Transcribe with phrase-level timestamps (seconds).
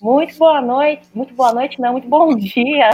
[0.00, 2.90] Muito boa noite, muito boa noite, não, muito bom dia.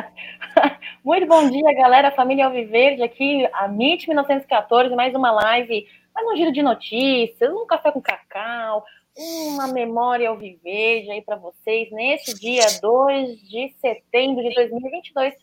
[1.04, 5.84] muito bom dia, galera, família Alviverde, aqui, a MIT 1914, mais uma live,
[6.14, 8.84] mais um giro de notícias, um café com cacau,
[9.18, 15.34] uma memória Alviverde aí para vocês, nesse dia 2 de setembro de 2022.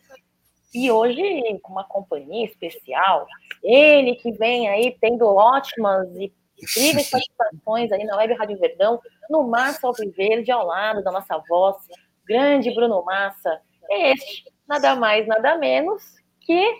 [0.72, 1.22] E hoje,
[1.62, 3.26] com uma companhia especial,
[3.62, 6.32] ele que vem aí tendo ótimas e
[6.62, 11.76] incríveis participações aí na Web Rádio Verdão, no Massa Alviverde, ao lado da nossa voz,
[12.24, 13.60] grande Bruno Massa.
[13.90, 16.02] Este, nada mais, nada menos
[16.40, 16.78] que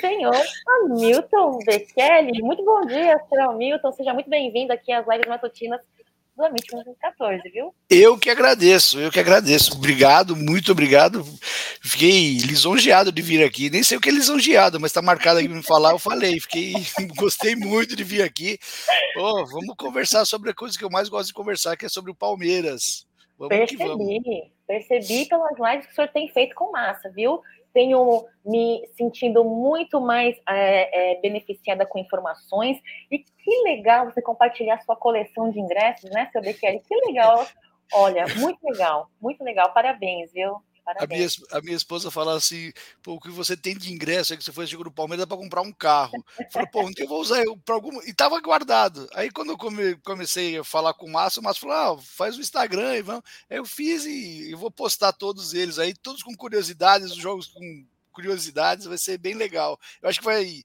[0.00, 0.34] senhor
[0.66, 2.42] Hamilton Bekele.
[2.42, 3.92] Muito bom dia, senhor Hamilton.
[3.92, 5.80] Seja muito bem-vindo aqui às lives matutinas
[6.38, 7.74] do Amit 2014, viu?
[7.90, 9.74] Eu que agradeço, eu que agradeço.
[9.74, 11.24] Obrigado, muito obrigado.
[11.82, 13.68] Fiquei lisonjeado de vir aqui.
[13.68, 16.38] Nem sei o que é lisonjeado, mas está marcado aqui para me falar, eu falei.
[16.38, 16.74] Fiquei,
[17.18, 18.56] gostei muito de vir aqui.
[19.16, 22.12] Oh, vamos conversar sobre a coisa que eu mais gosto de conversar, que é sobre
[22.12, 23.04] o Palmeiras.
[23.36, 27.42] Vamos percebi, percebi pelas lives que o senhor tem feito com massa, viu?
[27.72, 32.78] Tenho me sentindo muito mais é, é, beneficiada com informações.
[33.10, 36.80] E que legal você compartilhar sua coleção de ingressos, né, seu Bekele?
[36.80, 37.46] Que legal.
[37.92, 39.72] Olha, muito legal, muito legal.
[39.72, 40.62] Parabéns, viu?
[40.96, 42.72] A minha, a minha, esposa fala assim:
[43.02, 45.36] pô, o que você tem de ingresso é que você foi jogo do Palmeiras para
[45.36, 46.24] comprar um carro.
[46.50, 48.02] Falei, pô, onde eu vou usar para alguma.
[48.06, 49.08] E tava guardado.
[49.12, 52.36] Aí quando eu come, comecei a falar com o Márcio, o Márcio falou: ah, faz
[52.36, 53.22] o Instagram e vamos.
[53.50, 57.48] Aí eu fiz e eu vou postar todos eles aí, todos com curiosidades, os jogos
[57.48, 59.78] com curiosidades, vai ser bem legal.
[60.02, 60.64] Eu acho que vai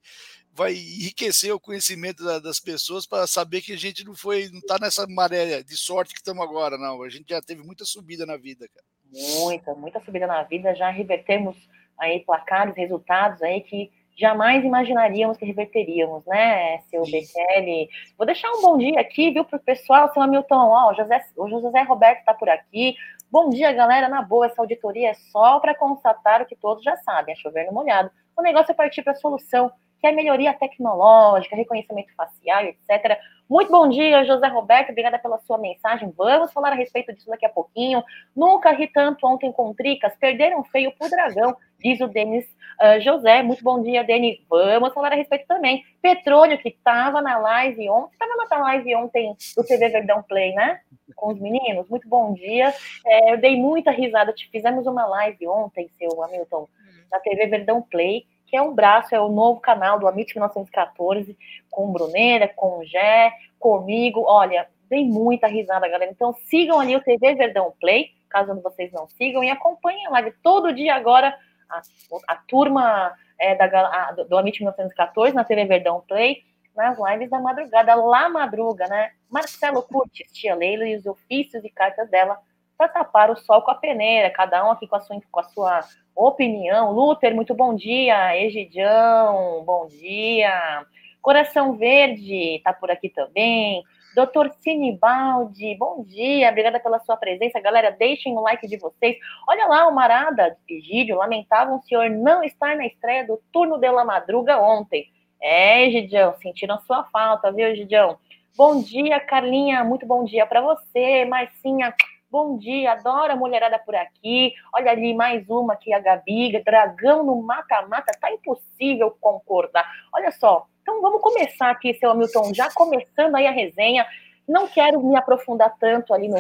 [0.56, 4.60] vai enriquecer o conhecimento da, das pessoas para saber que a gente não foi, não
[4.60, 7.02] está nessa maré de sorte que estamos agora, não.
[7.02, 10.90] A gente já teve muita subida na vida, cara muita, muita subida na vida, já
[10.90, 11.56] revertemos
[11.98, 17.90] aí placares, resultados aí que jamais imaginaríamos que reverteríamos, né, seu Bekele?
[18.18, 21.20] Vou deixar um bom dia aqui, viu, para o pessoal, seu Hamilton, ó, o José,
[21.38, 22.96] o José Roberto está por aqui.
[23.32, 26.96] Bom dia, galera, na boa, essa auditoria é só para constatar o que todos já
[26.98, 28.12] sabem, é chover no molhado.
[28.38, 33.18] O negócio é partir para a solução, que é melhoria tecnológica, reconhecimento facial, etc.
[33.50, 36.12] Muito bom dia, José Roberto, obrigada pela sua mensagem.
[36.18, 38.02] Vamos falar a respeito disso daqui a pouquinho.
[38.36, 42.46] Nunca ri tanto ontem com Tricas, perderam feio pro Dragão, diz o Denis
[42.82, 43.44] uh, José.
[43.44, 44.40] Muito bom dia, Denis.
[44.50, 45.84] Vamos falar a respeito também.
[46.02, 50.80] Petróleo, que estava na live ontem, estava na live ontem do TV Verdão Play, né?
[51.14, 51.88] Com os meninos.
[51.90, 52.74] Muito bom dia.
[53.06, 54.34] É, eu dei muita risada.
[54.52, 56.68] Fizemos uma live ontem, seu Hamilton,
[57.12, 61.36] na TV Verdão Play que é um braço, é o novo canal do Amit 1914,
[61.72, 64.26] com Bruneira, com o Gé, comigo.
[64.28, 66.12] Olha, dei muita risada, galera.
[66.12, 70.36] Então sigam ali o TV Verdão Play, caso vocês não sigam, e acompanhem a live
[70.44, 71.36] todo dia agora,
[71.68, 71.82] a,
[72.28, 76.44] a turma é, da, a, do Amit 1914 na TV Verdão Play,
[76.76, 79.14] nas lives da madrugada, lá madruga, né?
[79.32, 82.38] Marcelo Curtis, tia Leila e os ofícios e cartas dela
[82.78, 85.44] para tapar o sol com a peneira, cada um aqui com a sua, com a
[85.44, 85.80] sua
[86.16, 86.92] opinião.
[86.92, 88.38] Luther, muito bom dia.
[88.38, 90.86] Egidião, bom dia.
[91.22, 93.84] Coração Verde está por aqui também.
[94.16, 97.60] Doutor Sinibaldi, bom dia, obrigada pela sua presença.
[97.60, 99.18] Galera, deixem o like de vocês.
[99.48, 103.90] Olha lá, o Marada, Egídio, lamentava o senhor não estar na estreia do turno de
[103.90, 105.08] la madruga ontem.
[105.42, 108.20] É, Egidião, sentiram sua falta, viu, Egidião?
[108.56, 111.26] Bom dia, Carlinha, muito bom dia para você.
[111.26, 111.92] Marcinha,
[112.34, 114.56] Bom dia, adoro a mulherada por aqui.
[114.74, 116.64] Olha ali mais uma aqui, a Gabi.
[116.64, 119.86] Dragão no mata-mata, tá impossível concordar.
[120.12, 124.04] Olha só, então vamos começar aqui, seu Hamilton, já começando aí a resenha.
[124.48, 126.40] Não quero me aprofundar tanto ali no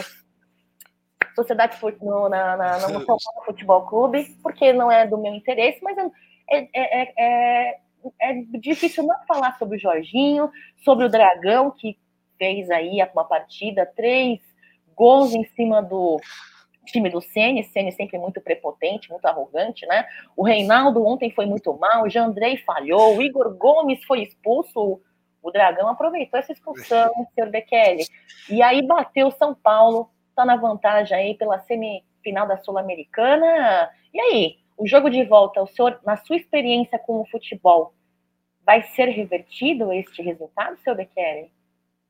[1.35, 5.77] Sociedade no, na, na, no São Paulo Futebol Clube, porque não é do meu interesse,
[5.83, 6.09] mas é,
[6.49, 7.79] é, é, é,
[8.19, 10.49] é difícil não falar sobre o Jorginho,
[10.83, 11.99] sobre o Dragão, que
[12.39, 14.41] fez aí uma partida, três
[14.95, 16.19] gols em cima do
[16.85, 20.05] time do Ceni, Ceni sempre muito prepotente, muito arrogante, né?
[20.35, 25.01] O Reinaldo ontem foi muito mal, o Jandrei falhou, o Igor Gomes foi expulso,
[25.41, 28.05] o Dragão aproveitou essa expulsão, senhor Bekele.
[28.49, 33.89] E aí bateu São Paulo, tá na vantagem aí pela semifinal da Sul-Americana.
[34.13, 37.93] E aí, o jogo de volta, o senhor, na sua experiência com o futebol,
[38.65, 41.51] vai ser revertido este resultado, senhor Bekele?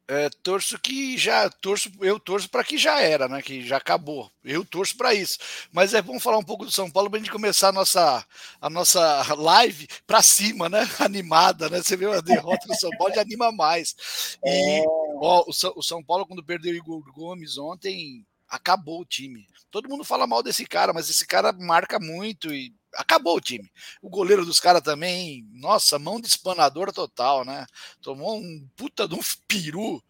[0.06, 3.42] É, torço que já torço, eu torço para que já era, né?
[3.42, 4.30] Que já acabou.
[4.44, 5.38] Eu torço para isso.
[5.72, 8.26] Mas é bom falar um pouco do São Paulo para a gente começar a nossa,
[8.60, 10.82] a nossa live para cima, né?
[11.00, 11.82] Animada, né?
[11.82, 13.96] Você vê a derrota do São Paulo já anima mais.
[14.44, 14.84] E é.
[15.22, 19.48] ó, o, São, o São Paulo, quando perdeu o Igor Gomes ontem, acabou o time.
[19.72, 23.72] Todo mundo fala mal desse cara, mas esse cara marca muito e acabou o time.
[24.02, 27.66] O goleiro dos caras também, nossa, mão de espanador total, né?
[28.02, 30.04] Tomou um puta de um peru.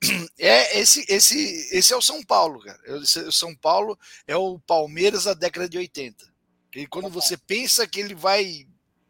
[0.36, 1.38] É esse, esse,
[1.70, 2.80] esse é o São Paulo, cara.
[2.98, 3.96] O São Paulo
[4.26, 6.32] é o Palmeiras da década de 80.
[6.74, 8.66] E quando você pensa que ele vai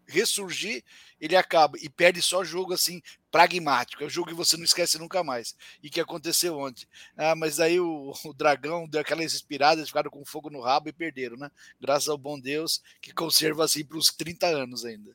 [0.06, 0.84] ressurgir,
[1.22, 4.98] ele acaba e perde só jogo assim pragmático, é um jogo que você não esquece
[4.98, 5.56] nunca mais.
[5.80, 6.84] E que aconteceu ontem.
[7.16, 10.92] Ah, mas aí o, o Dragão deu aquelas inspiradas, ficaram com fogo no rabo e
[10.92, 11.48] perderam, né?
[11.80, 15.12] Graças ao bom Deus que conserva assim para os 30 anos ainda.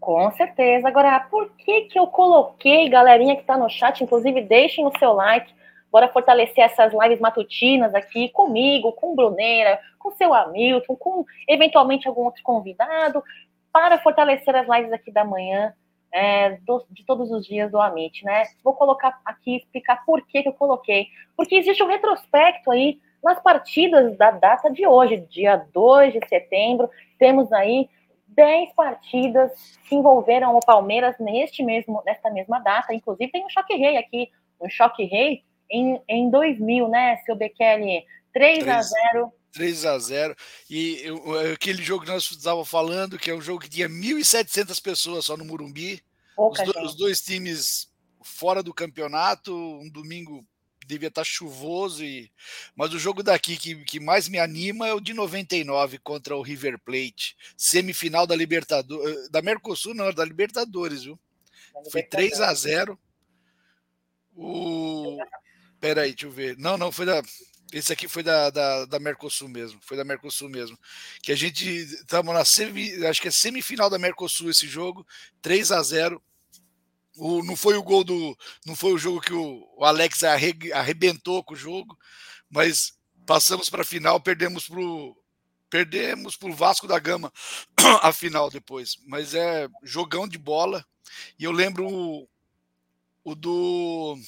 [0.00, 0.88] Com certeza.
[0.88, 5.12] Agora, por que que eu coloquei, galerinha que está no chat, inclusive deixem o seu
[5.12, 5.52] like,
[5.92, 12.22] bora fortalecer essas lives matutinas aqui comigo, com Bruneira, com seu Hamilton, com eventualmente algum
[12.22, 13.22] outro convidado
[13.72, 15.72] para fortalecer as lives aqui da manhã,
[16.12, 18.44] é, do, de todos os dias do Amit, né?
[18.64, 21.08] Vou colocar aqui, explicar por que, que eu coloquei.
[21.36, 26.90] Porque existe um retrospecto aí nas partidas da data de hoje, dia 2 de setembro.
[27.18, 27.88] Temos aí
[28.28, 29.52] 10 partidas
[29.88, 32.94] que envolveram o Palmeiras neste mesmo, nesta mesma data.
[32.94, 34.30] Inclusive, tem um choque rei aqui,
[34.60, 38.04] um choque rei em, em 2000, né, seu Bekele?
[38.32, 40.36] 3 a 0 3 a 0
[40.68, 44.80] E eu, aquele jogo que nós estávamos falando, que é um jogo que tinha 1.700
[44.80, 46.02] pessoas só no Murumbi.
[46.36, 47.90] Os, do, os, dois times
[48.22, 50.46] fora do campeonato, um domingo
[50.86, 52.04] devia estar chuvoso.
[52.04, 52.30] E...
[52.74, 56.42] Mas o jogo daqui que, que mais me anima é o de 99 contra o
[56.42, 61.18] River Plate, semifinal da Libertadores, da Mercosul, não, da Libertadores, viu?
[61.90, 62.98] Foi 3 a 0
[64.34, 65.18] O.
[65.80, 66.58] Peraí, deixa eu ver.
[66.58, 67.22] Não, não, foi da.
[67.72, 70.78] Esse aqui foi da, da, da, Mercosul mesmo, foi da Mercosul mesmo.
[71.22, 75.06] Que a gente estamos na semi, acho que é semifinal da Mercosul esse jogo,
[75.40, 76.20] 3 a 0
[77.16, 78.36] o, não foi o gol do.
[78.64, 81.98] Não foi o jogo que o, o Alex arre, arrebentou com o jogo,
[82.48, 82.94] mas
[83.26, 84.80] passamos para a final, perdemos para
[85.68, 87.32] perdemos pro Vasco da Gama
[88.02, 88.96] a final depois.
[89.06, 90.84] Mas é jogão de bola.
[91.38, 92.28] E eu lembro o,
[93.22, 94.18] o do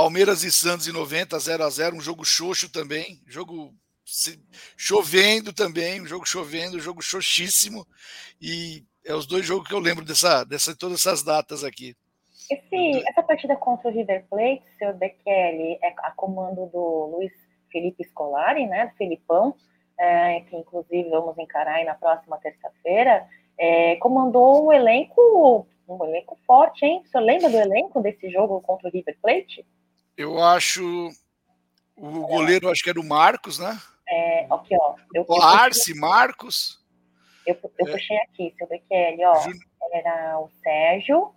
[0.00, 3.70] Palmeiras e Santos em 90, 0 a 0 um jogo xoxo também, jogo
[4.74, 7.86] chovendo também, um jogo chovendo, um jogo xoxíssimo,
[8.40, 11.94] e é os dois jogos que eu lembro dessa, dessa todas essas datas aqui.
[12.50, 17.32] Esse, essa partida contra o River Plate, seu Bekele, é a comando do Luiz
[17.70, 19.54] Felipe Scolari, né, do Felipão,
[19.98, 26.38] é, que inclusive vamos encarar aí na próxima terça-feira, é, comandou um elenco, um elenco
[26.46, 27.02] forte, hein?
[27.04, 29.62] O senhor lembra do elenco desse jogo contra o River Plate?
[30.20, 31.10] Eu acho.
[31.96, 33.80] O goleiro, acho que era o Marcos, né?
[34.06, 34.94] É, aqui, ó.
[35.14, 36.78] Eu, o Arce, Marcos.
[37.46, 37.92] Eu, eu é.
[37.92, 39.40] puxei aqui, seu Bekele, ó.
[39.40, 39.52] Jun...
[39.94, 41.34] Era o Sérgio,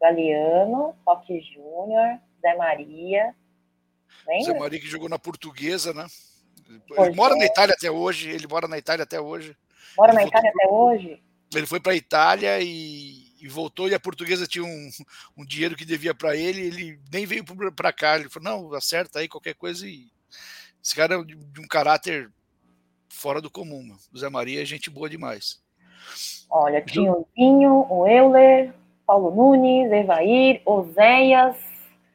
[0.00, 3.32] Galeano, Roque Júnior, Zé Maria.
[4.26, 4.44] Lembra?
[4.44, 6.06] Zé Maria que jogou na portuguesa, né?
[6.98, 7.38] Ele mora é.
[7.38, 8.28] na Itália até hoje.
[8.28, 9.56] Ele mora na Itália até hoje.
[9.96, 11.22] Mora ele na Itália até hoje?
[11.54, 14.90] Ele foi para a Itália e e voltou e a portuguesa tinha um,
[15.36, 17.44] um dinheiro que devia para ele, ele nem veio
[17.74, 18.18] para cá.
[18.18, 19.86] Ele falou: não, acerta aí qualquer coisa.
[19.86, 20.08] E
[20.82, 22.30] esse cara é de, de um caráter
[23.08, 23.96] fora do comum.
[24.12, 25.62] O Zé Maria é gente boa demais.
[26.50, 28.72] Olha, tinha o Vinho, o Euler,
[29.06, 31.56] Paulo Nunes, Evair, Oséias.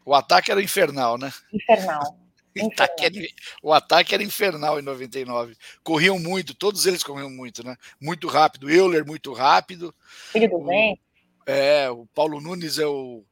[0.06, 1.32] O ataque era infernal, né?
[1.54, 2.18] Infernal.
[3.64, 5.56] o ataque era infernal em 99.
[5.84, 7.76] Corriam muito, todos eles corriam muito, né?
[8.00, 8.70] Muito rápido.
[8.70, 9.94] Euler, muito rápido.
[10.32, 11.00] Filho do bem.
[11.46, 13.24] É, o Paulo Nunes é o,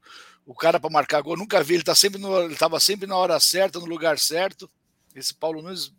[0.45, 1.37] o cara para marcar gol.
[1.37, 4.69] Nunca vi, ele tá sempre no, ele estava sempre na hora certa, no lugar certo.
[5.15, 5.93] Esse Paulo Nunes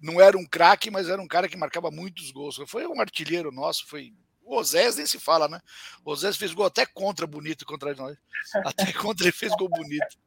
[0.00, 2.60] não era um craque, mas era um cara que marcava muitos gols.
[2.66, 5.60] Foi um artilheiro nosso, foi o Osés nem se fala, né?
[6.04, 8.16] O Osés fez gol até contra bonito contra nós.
[8.64, 10.18] Até contra ele fez gol bonito.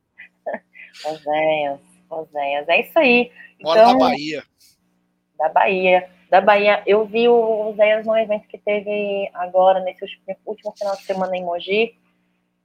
[1.06, 1.80] Osés,
[2.10, 3.32] Osés, é isso aí.
[3.62, 4.44] Mora então, da Bahia.
[5.38, 6.82] Da Bahia da Bahia.
[6.88, 10.04] Eu vi o Zéias no evento que teve agora, nesse
[10.44, 11.96] último final de semana em Mogi.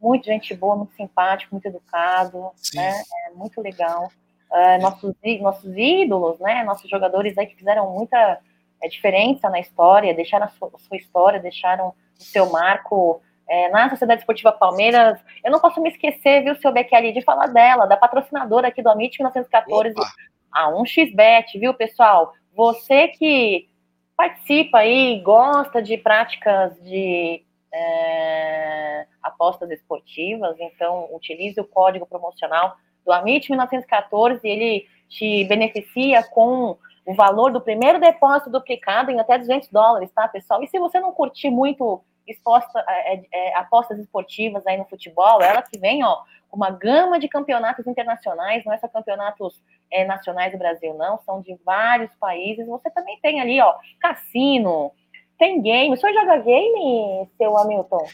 [0.00, 3.02] Muito gente boa, muito simpático, muito educado, né?
[3.26, 4.10] É muito legal.
[4.50, 6.64] Uh, nossos, nossos ídolos, né?
[6.64, 8.40] Nossos jogadores aí que fizeram muita
[8.82, 13.68] é, diferença na história, deixaram a sua, a sua história, deixaram o seu marco é,
[13.68, 15.20] na Sociedade Esportiva Palmeiras.
[15.44, 18.88] Eu não posso me esquecer, viu, seu Becali, de falar dela, da patrocinadora aqui do
[18.88, 20.10] Amit 1914, Opa.
[20.50, 22.32] a 1xBet, viu, pessoal?
[22.58, 23.68] Você que
[24.16, 32.74] participa aí, gosta de práticas de é, apostas esportivas, então utilize o código promocional
[33.06, 39.38] do Amit 1914, ele te beneficia com o valor do primeiro depósito duplicado em até
[39.38, 40.60] 200 dólares, tá, pessoal?
[40.60, 45.62] E se você não curtir muito exposta, é, é, apostas esportivas aí no futebol, ela
[45.62, 50.58] que vem, ó, uma gama de campeonatos internacionais, não é só campeonatos é, nacionais do
[50.58, 52.66] Brasil, não, são de vários países.
[52.66, 54.92] Você também tem ali, ó, cassino,
[55.38, 55.94] tem game.
[55.94, 58.06] O senhor joga game, seu Hamilton?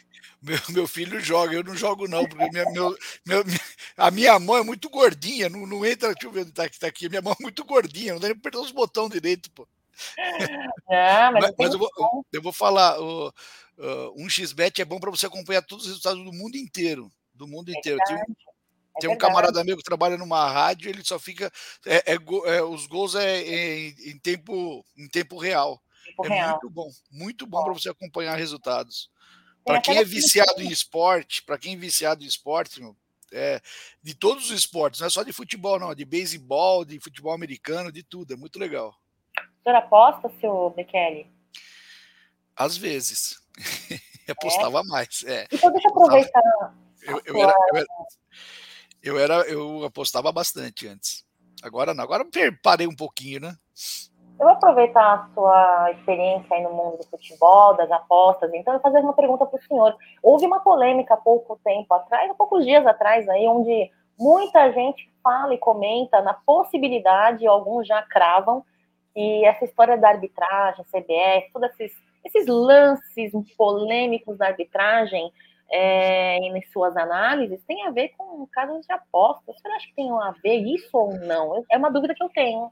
[0.43, 2.95] Meu, meu filho joga, eu não jogo não, porque minha, meu,
[3.27, 3.43] meu,
[3.97, 7.09] a minha mão é muito gordinha, não, não entra, deixa eu ver tá, tá aqui,
[7.09, 9.67] minha mão é muito gordinha, não dá nem apertar os botões direito, pô.
[10.19, 11.91] Não, mas, mas, mas eu, vou,
[12.33, 13.33] eu, vou, falar, o,
[13.79, 17.47] uh, um xbet é bom para você acompanhar todos os resultados do mundo inteiro, do
[17.47, 17.99] mundo é inteiro.
[18.07, 21.51] Tem um, é tem um camarada meu que trabalha numa rádio, ele só fica.
[21.85, 22.19] É, é,
[22.57, 25.83] é os gols é, em, tempo, em tempo real.
[26.07, 26.51] Tempo é real.
[26.51, 29.11] muito bom, muito bom para você acompanhar resultados.
[29.65, 32.95] Para quem é viciado em esporte, para quem é viciado em esporte, meu,
[33.33, 33.61] é,
[34.03, 37.91] de todos os esportes, não é só de futebol, não, de beisebol, de futebol americano,
[37.91, 38.95] de tudo, é muito legal.
[39.37, 41.27] O senhor aposta, seu Bekele?
[42.55, 43.43] Às vezes.
[44.31, 44.85] Apostava é?
[44.85, 45.25] mais.
[45.27, 45.47] É.
[45.53, 46.43] Então deixa eu aproveitar.
[47.03, 47.87] Eu, eu, era, eu, era,
[49.03, 51.25] eu, era, eu apostava bastante antes.
[51.63, 52.27] Agora não, agora
[52.63, 53.57] parei um pouquinho, né?
[54.39, 58.81] Eu vou aproveitar a sua experiência aí no mundo do futebol, das apostas, então eu
[58.81, 59.97] vou fazer uma pergunta para o senhor.
[60.23, 65.11] Houve uma polêmica há pouco tempo atrás, há poucos dias atrás aí, onde muita gente
[65.23, 68.65] fala e comenta na possibilidade, alguns já cravam,
[69.15, 75.31] e essa história da arbitragem, CBF, todos esses, esses lances polêmicos da arbitragem
[75.71, 79.55] é, em suas análises tem a ver com casos de apostas.
[79.57, 81.65] Você acha que tem a ver isso ou não?
[81.71, 82.71] É uma dúvida que eu tenho.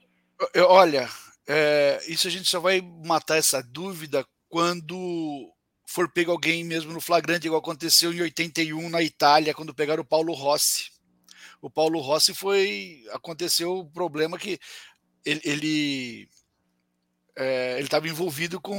[0.69, 1.09] Olha,
[1.47, 5.53] é, isso a gente só vai matar essa dúvida quando
[5.87, 10.07] for pego alguém mesmo no flagrante, igual aconteceu em 81 na Itália, quando pegaram o
[10.07, 10.91] Paulo Rossi.
[11.61, 13.05] O Paulo Rossi foi.
[13.13, 14.59] Aconteceu o problema que
[15.25, 16.29] ele ele
[17.37, 18.75] é, estava envolvido com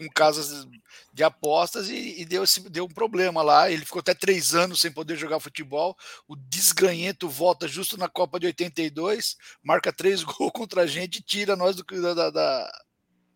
[0.00, 0.66] com casas
[1.12, 3.70] de apostas e, e, deu, deu um problema lá.
[3.70, 5.96] Ele ficou até três anos sem poder jogar futebol.
[6.26, 11.22] O desganhento volta justo na Copa de 82, marca três gols contra a gente e
[11.22, 12.82] tira nós do, da, da,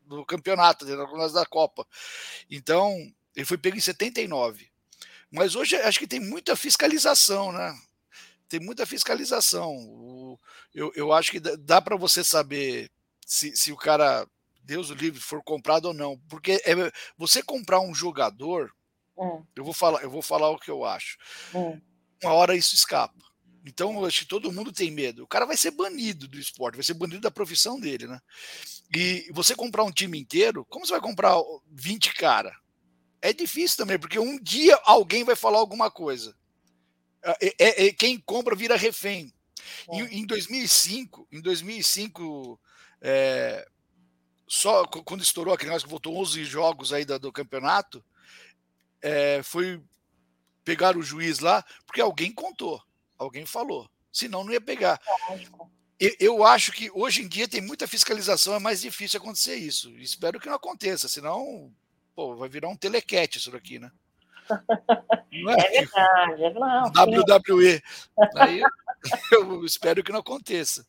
[0.07, 1.87] do campeonato, nós da Copa.
[2.51, 2.97] Então,
[3.37, 4.69] ele foi pego em 79.
[5.31, 7.75] Mas hoje acho que tem muita fiscalização, né?
[8.49, 9.75] Tem muita fiscalização.
[9.75, 10.39] O,
[10.75, 12.91] eu, eu acho que dá para você saber
[13.27, 14.27] se, se o cara
[14.65, 16.19] Deus o livre, for comprado ou não.
[16.29, 16.75] Porque é,
[17.17, 18.73] você comprar um jogador,
[19.17, 19.45] hum.
[19.55, 21.19] eu, vou falar, eu vou falar o que eu acho.
[21.55, 21.81] Hum.
[22.23, 23.23] Uma hora isso escapa.
[23.67, 25.25] Então, eu acho que todo mundo tem medo.
[25.25, 28.21] O cara vai ser banido do esporte, vai ser banido da profissão dele, né?
[28.95, 31.35] E você comprar um time inteiro, como você vai comprar
[31.71, 32.55] 20 cara?
[33.23, 36.37] É difícil também, porque um dia alguém vai falar alguma coisa.
[37.23, 39.33] É, é, é quem compra vira refém.
[39.89, 39.97] É.
[39.97, 42.61] Em, em 2005, em 2005,
[43.01, 43.67] é,
[44.47, 48.05] só quando estourou aquele negócio que voltou 11 jogos aí do, do campeonato,
[49.01, 49.81] é, foi
[50.65, 52.83] pegar o juiz lá, porque alguém contou,
[53.19, 53.89] alguém falou.
[54.13, 55.01] Senão não ia pegar.
[55.99, 59.91] Eu, eu acho que hoje em dia tem muita fiscalização, é mais difícil acontecer isso.
[59.99, 61.73] Espero que não aconteça, senão
[62.15, 63.91] pô, vai virar um telequete isso daqui, né?
[65.33, 65.57] Não é?
[65.59, 67.83] é verdade, é não, WWE.
[68.37, 68.63] Aí,
[69.33, 70.87] eu espero que não aconteça.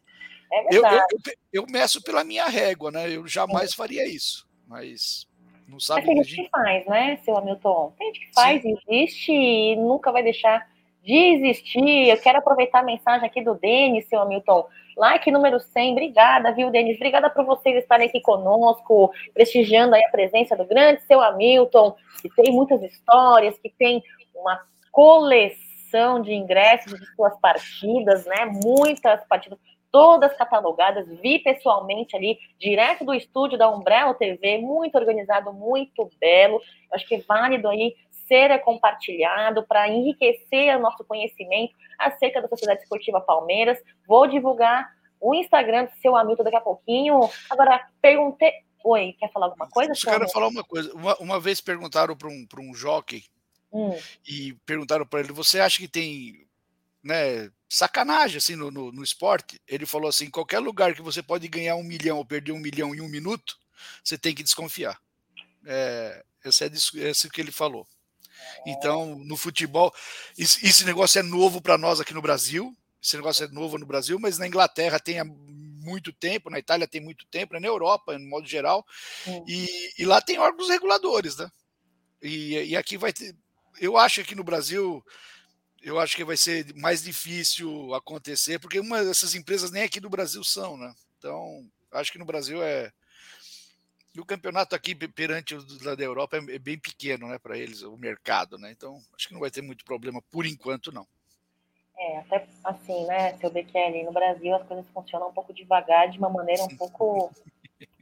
[0.56, 3.12] É eu, eu, eu, meço pela minha régua, né?
[3.12, 5.28] Eu jamais faria isso, mas
[5.68, 6.02] não sabe.
[6.02, 7.94] Mas tem gente que faz, né, seu Hamilton?
[7.98, 8.78] Tem gente que faz, Sim.
[8.88, 10.66] existe e nunca vai deixar
[11.04, 12.08] de existir.
[12.08, 14.66] Eu quero aproveitar a mensagem aqui do Denis, seu Hamilton.
[14.96, 16.96] Like número 100, obrigada, viu, Denis?
[16.96, 22.30] Obrigada por vocês estarem aqui conosco, prestigiando aí a presença do grande seu Hamilton, que
[22.30, 24.02] tem muitas histórias, que tem
[24.34, 28.46] uma coleção de ingressos de suas partidas, né?
[28.64, 29.60] Muitas partidas
[29.96, 36.56] todas catalogadas, vi pessoalmente ali, direto do estúdio da Umbrella TV, muito organizado, muito belo.
[36.56, 37.96] Eu acho que é válido aí
[38.28, 43.82] ser compartilhado para enriquecer o nosso conhecimento acerca da Sociedade Esportiva Palmeiras.
[44.06, 44.86] Vou divulgar
[45.18, 47.30] o Instagram do seu Hamilton daqui a pouquinho.
[47.50, 48.52] Agora, perguntei.
[48.84, 49.94] Oi, quer falar alguma coisa?
[49.94, 50.94] Eu quero falar uma coisa.
[50.94, 53.24] Uma, uma vez perguntaram para um, um jockey
[53.72, 53.98] hum.
[54.28, 56.45] e perguntaram para ele: você acha que tem
[57.06, 59.62] né, sacanagem assim no, no, no, esporte.
[59.68, 62.96] Ele falou assim: qualquer lugar que você pode ganhar um milhão ou perder um milhão
[62.96, 63.56] em um minuto,
[64.04, 65.00] você tem que desconfiar.
[65.68, 66.72] É, esse é
[67.08, 67.88] esse que ele falou.
[68.66, 69.94] Então, no futebol,
[70.38, 72.76] esse, negócio é novo para nós aqui no Brasil.
[73.02, 76.88] Esse negócio é novo no Brasil, mas na Inglaterra tem há muito tempo, na Itália
[76.88, 78.84] tem muito tempo, né, na Europa, no modo geral,
[79.48, 81.48] e, e, lá tem órgãos reguladores, né?
[82.20, 83.36] E, e aqui vai ter.
[83.80, 85.04] Eu acho que aqui no Brasil
[85.86, 90.10] eu acho que vai ser mais difícil acontecer, porque uma dessas empresas nem aqui do
[90.10, 90.92] Brasil são, né?
[91.20, 92.92] Então, acho que no Brasil é.
[94.15, 95.63] E o campeonato aqui perante o
[95.96, 98.72] da Europa é, é bem pequeno, né, para eles, o mercado, né?
[98.72, 101.06] Então, acho que não vai ter muito problema por enquanto, não.
[101.98, 106.18] É, até assim, né, seu Bekele, no Brasil as coisas funcionam um pouco devagar, de
[106.18, 107.32] uma maneira um pouco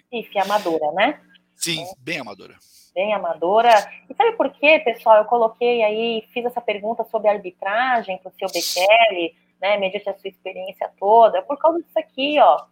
[0.09, 1.21] pif, amadora, né?
[1.57, 2.57] Sim, bem amadora.
[2.93, 3.71] Bem amadora.
[4.07, 5.17] E sabe por quê, pessoal?
[5.17, 10.13] Eu coloquei aí, fiz essa pergunta sobre arbitragem para o seu Bekele, né, mediante a
[10.13, 12.65] sua experiência toda, por causa disso aqui, ó.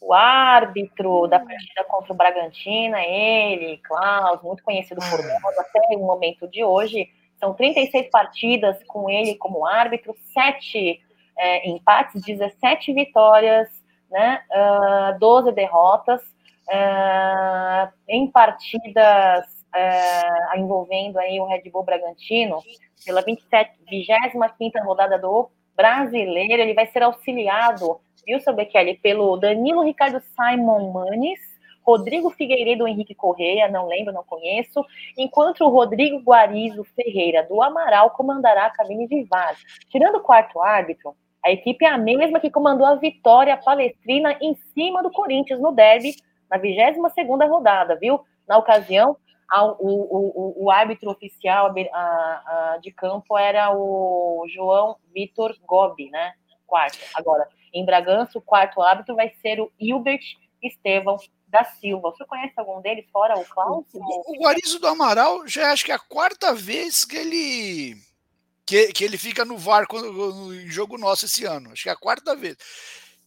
[0.00, 5.98] O árbitro da partida contra o Bragantino, ele, Klaus, muito conhecido por nós até o
[5.98, 7.08] momento de hoje,
[7.40, 11.00] são 36 partidas com ele como árbitro, 7
[11.38, 13.68] é, empates, 17 vitórias,
[14.10, 22.62] né, uh, ah, 12 derrotas, uh, em partidas uh, envolvendo aí o Red Bull Bragantino,
[23.04, 29.82] pela 27, 25 rodada do Brasileiro, ele vai ser auxiliado, viu, seu Bekele, pelo Danilo
[29.82, 31.40] Ricardo Simon Manes,
[31.86, 34.84] Rodrigo Figueiredo Henrique Correia, não lembro, não conheço,
[35.16, 39.54] enquanto o Rodrigo Guarizo Ferreira do Amaral comandará a cabine de VAR.
[39.88, 41.14] Tirando o quarto árbitro,
[41.44, 45.70] a equipe é a mesma que comandou a vitória palestrina em cima do Corinthians no
[45.70, 46.16] derby
[46.50, 48.20] na 22ª rodada, viu?
[48.48, 49.16] Na ocasião,
[49.52, 56.34] o, o, o, árbitro oficial a, a, de campo era o João Vitor Gobi, né?
[56.66, 56.98] Quarto.
[57.14, 60.22] Agora, em Bragança, o quarto árbitro vai ser o Hilbert
[60.62, 62.10] Estevão da Silva.
[62.10, 63.86] Você conhece algum deles, fora o Klaus?
[63.94, 67.96] O, o Guarizo do Amaral já acho que é a quarta vez que ele
[68.66, 71.70] que, que ele fica no VAR quando, no jogo nosso esse ano.
[71.70, 72.56] Acho que é a quarta vez.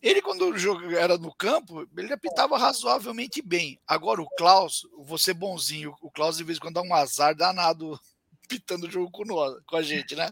[0.01, 3.79] Ele, quando o jogo era no campo, ele apitava razoavelmente bem.
[3.85, 7.99] Agora, o Klaus, você bonzinho, o Klaus de vez em quando dá um azar danado
[8.47, 10.31] pitando o jogo com, nós, com a gente, né?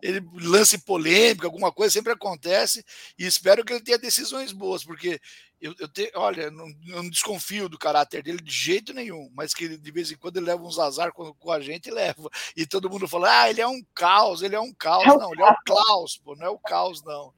[0.00, 2.84] Ele lance polêmica, alguma coisa sempre acontece,
[3.18, 5.20] e espero que ele tenha decisões boas, porque
[5.60, 9.52] eu, eu te, olha, não, eu não desconfio do caráter dele de jeito nenhum, mas
[9.52, 12.30] que de vez em quando ele leva uns azar com, com a gente, leva.
[12.56, 15.04] E todo mundo fala, ah, ele é um caos, ele é um caos.
[15.04, 17.34] É não, ele é o Klaus, pô, não é o caos, não.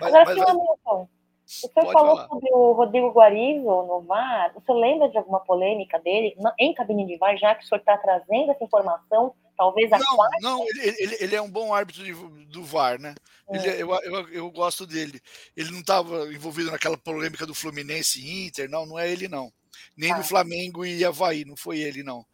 [0.00, 1.08] Mas, Agora, mas, Hamilton,
[1.44, 2.28] o senhor falou falar.
[2.28, 4.52] sobre o Rodrigo Guarizo no VAR.
[4.56, 7.80] O senhor lembra de alguma polêmica dele em cabine de VAR, já que o senhor
[7.80, 10.36] está trazendo essa informação Talvez a não, quarta...
[10.40, 12.12] não ele, ele, ele, é um bom árbitro de,
[12.46, 13.12] do VAR, né?
[13.50, 13.82] Ele, é.
[13.82, 15.20] eu, eu, eu gosto dele.
[15.56, 19.52] Ele não estava envolvido naquela polêmica do Fluminense e Inter, não, não é ele, não.
[19.96, 20.18] Nem ah.
[20.18, 22.24] do Flamengo e Havaí, não foi ele, não.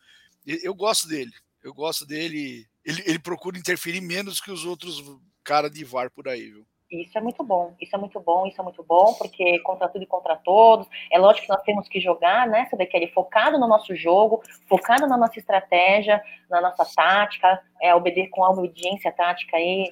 [0.44, 1.32] Eu gosto dele.
[1.62, 2.66] Eu gosto dele.
[2.84, 5.02] Ele, ele procura interferir menos que os outros
[5.42, 6.66] caras de VAR por aí, viu?
[6.90, 10.02] Isso é muito bom, isso é muito bom, isso é muito bom, porque contra tudo
[10.02, 10.86] e contra todos.
[11.10, 12.66] É lógico que nós temos que jogar, né?
[12.66, 17.94] Saber que ele focado no nosso jogo, focado na nossa estratégia, na nossa tática, é
[17.94, 19.90] obedecer com a obediência tática aí,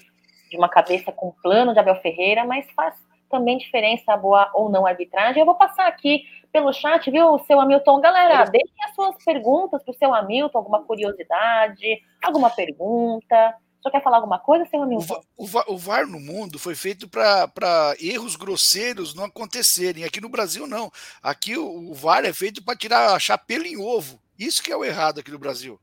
[0.51, 2.95] de uma cabeça com um plano de Abel Ferreira, mas faz
[3.31, 5.41] também diferença a boa ou não arbitragem.
[5.41, 8.01] Eu vou passar aqui pelo chat, viu, seu Hamilton?
[8.01, 13.57] Galera, deixem as suas perguntas para o seu Hamilton, alguma curiosidade, alguma pergunta.
[13.83, 15.21] Só quer falar alguma coisa, senhor Milton?
[15.37, 20.05] O, VAR, o VAR no mundo foi feito para erros grosseiros não acontecerem.
[20.05, 20.91] Aqui no Brasil, não.
[21.21, 24.21] Aqui o, o VAR é feito para tirar chapéu em ovo.
[24.39, 25.81] Isso que é o errado aqui no Brasil.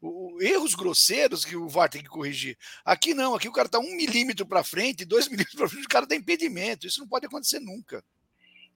[0.00, 2.56] O, erros grosseiros que o VAR tem que corrigir.
[2.84, 5.88] Aqui não, aqui o cara está um milímetro para frente, dois milímetros para frente, o
[5.88, 6.86] cara tem impedimento.
[6.86, 8.04] Isso não pode acontecer nunca.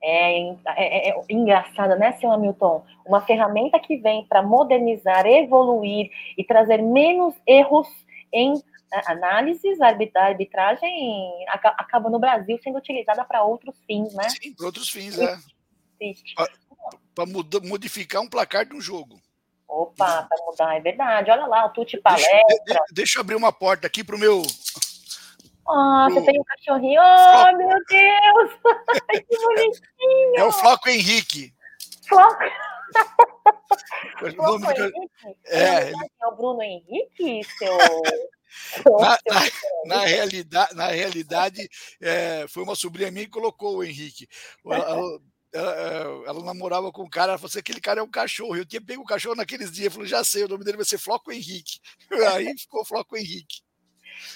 [0.02, 2.84] É, é, é, é engraçada, né, seu Hamilton?
[3.06, 7.86] Uma ferramenta que vem para modernizar, evoluir e trazer menos erros
[8.33, 14.29] em né, análises, arbitragem acaba no Brasil sendo utilizada para outros fins, né?
[14.29, 15.38] Sim, para outros fins, é.
[17.14, 19.21] Para modificar um placar de um jogo.
[19.69, 21.31] Opa, para mudar, é verdade.
[21.31, 22.38] Olha lá, o Tuti Palestra.
[22.66, 24.43] Deixa, deixa, eu abrir uma porta aqui para o meu.
[25.69, 27.01] Ah, oh, você tem um cachorrinho.
[27.01, 28.51] Oh, meu Deus!
[29.29, 30.37] que bonitinho!
[30.37, 31.55] É o Floco Henrique.
[32.09, 32.45] Floco.
[34.20, 34.92] Do...
[35.46, 37.76] É, é o Bruno Henrique, seu.
[38.85, 39.40] Na, na,
[39.87, 41.68] na, realidade, na realidade
[42.00, 44.26] é, foi uma sobrinha minha que colocou o Henrique.
[44.66, 48.57] Ela, ela, ela, namorava com um cara, ela falou assim: aquele cara é um cachorro.
[48.57, 50.87] Eu tinha pego o cachorro naqueles dias, eu falei: já sei, o nome dele vai
[50.87, 51.81] ser Floco Henrique.
[52.35, 53.62] Aí ficou Floco Henrique.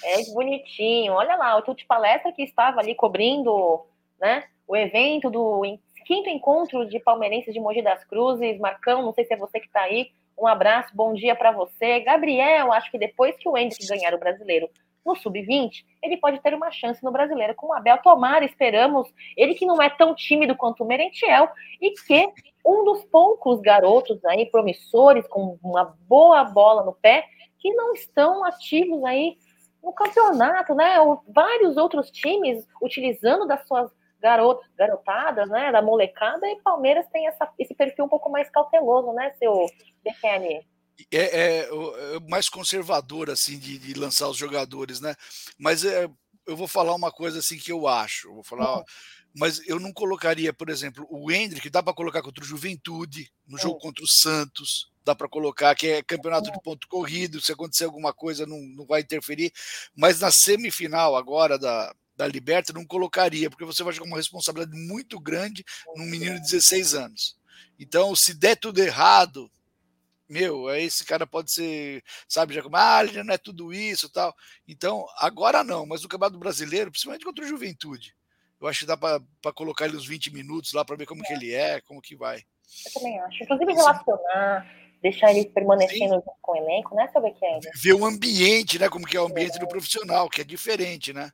[0.03, 1.13] É bonitinho.
[1.13, 3.85] Olha lá, o Tuti Palestra que estava ali cobrindo
[4.19, 5.63] né, o evento do
[6.05, 8.59] quinto encontro de palmeirenses de Mogi das Cruzes.
[8.59, 10.11] Marcão, não sei se é você que está aí.
[10.39, 11.99] Um abraço, bom dia para você.
[12.01, 14.69] Gabriel, acho que depois que o Hendrick ganhar o brasileiro
[15.05, 17.97] no sub-20, ele pode ter uma chance no brasileiro com o Abel.
[17.99, 19.11] Tomara, esperamos.
[19.35, 21.49] Ele que não é tão tímido quanto o Merentiel
[21.81, 22.27] e que
[22.65, 27.25] um dos poucos garotos aí promissores, com uma boa bola no pé,
[27.59, 29.37] que não estão ativos aí
[29.83, 30.95] no campeonato, né?
[31.27, 33.91] Vários outros times utilizando das suas
[34.25, 39.13] garotas, garotadas, né, da molecada, e Palmeiras tem essa, esse perfil um pouco mais cauteloso,
[39.13, 39.67] né, seu
[40.03, 40.65] BFN?
[41.11, 45.13] É, é, é, mais conservador, assim, de, de, lançar os jogadores, né?
[45.59, 46.09] Mas é,
[46.47, 48.29] eu vou falar uma coisa assim que eu acho.
[48.29, 48.81] Eu vou falar,
[49.35, 53.59] mas eu não colocaria, por exemplo, o Hendrick, dá para colocar contra o Juventude, no
[53.59, 57.83] jogo contra o Santos, dá para colocar que é campeonato de ponto corrido, se acontecer
[57.83, 59.51] alguma coisa não, não vai interferir,
[59.95, 64.77] mas na semifinal agora da, da Liberta não colocaria, porque você vai jogar uma responsabilidade
[64.77, 65.63] muito grande
[65.95, 67.37] num menino de 16 anos.
[67.79, 69.51] Então, se der tudo errado,
[70.27, 74.09] meu, aí esse cara pode ser, sabe, já como, ah, ele não é tudo isso
[74.09, 74.33] tal.
[74.67, 78.15] Então, agora não, mas no Campeonato Brasileiro, principalmente contra o Juventude,
[78.59, 79.21] eu acho que dá para
[79.53, 81.27] colocar ele uns 20 minutos lá para ver como é.
[81.27, 82.37] que ele é, como que vai.
[82.85, 83.43] Eu também acho.
[83.43, 84.67] Inclusive, relacionar,
[85.05, 86.31] deixar ele permanecendo Sim.
[86.41, 87.59] com o elenco, né, saber que é.
[87.75, 89.59] Ver o ambiente, né, como que é o ambiente é.
[89.59, 91.31] do profissional, que é diferente, né?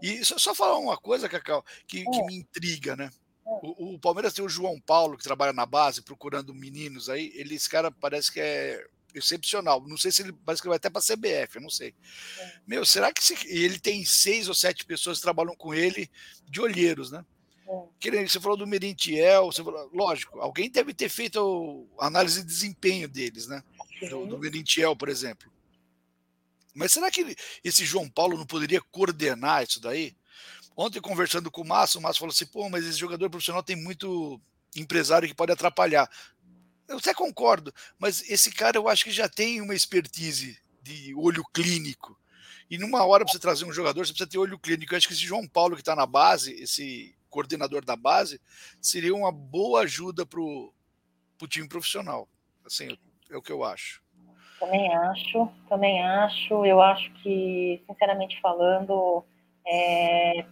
[0.00, 2.24] E só, só falar uma coisa, Cacau, que, que é.
[2.24, 3.10] me intriga, né?
[3.44, 7.32] O, o, Palmeiras tem o João Paulo, que trabalha na base, procurando meninos aí.
[7.34, 9.82] Ele, esse cara parece que é excepcional.
[9.88, 11.94] Não sei se ele parece que vai até para a CBF, eu não sei.
[12.38, 12.52] É.
[12.66, 16.10] Meu, será que se, ele tem seis ou sete pessoas que trabalham com ele
[16.44, 17.24] de olheiros, né?
[17.68, 18.26] É.
[18.26, 23.06] Você falou do Merentiel, você falou, lógico, alguém deve ter feito a análise de desempenho
[23.08, 23.62] deles, né?
[24.08, 25.52] Do, do Merentiel, por exemplo.
[26.74, 30.16] Mas será que esse João Paulo não poderia coordenar isso daí?
[30.76, 33.76] Ontem, conversando com o Márcio, o Márcio falou assim: pô, mas esse jogador profissional tem
[33.76, 34.40] muito
[34.76, 36.08] empresário que pode atrapalhar.
[36.86, 41.44] Eu até concordo, mas esse cara eu acho que já tem uma expertise de olho
[41.52, 42.18] clínico.
[42.70, 44.94] E numa hora para você trazer um jogador, você precisa ter olho clínico.
[44.94, 48.40] Eu acho que esse João Paulo que está na base, esse coordenador da base,
[48.80, 50.72] seria uma boa ajuda para o
[51.48, 52.28] time profissional.
[52.64, 52.96] Assim,
[53.30, 54.02] é o que eu acho.
[54.58, 56.64] Também acho, também acho.
[56.64, 59.24] Eu acho que, sinceramente falando,
[59.66, 60.44] é,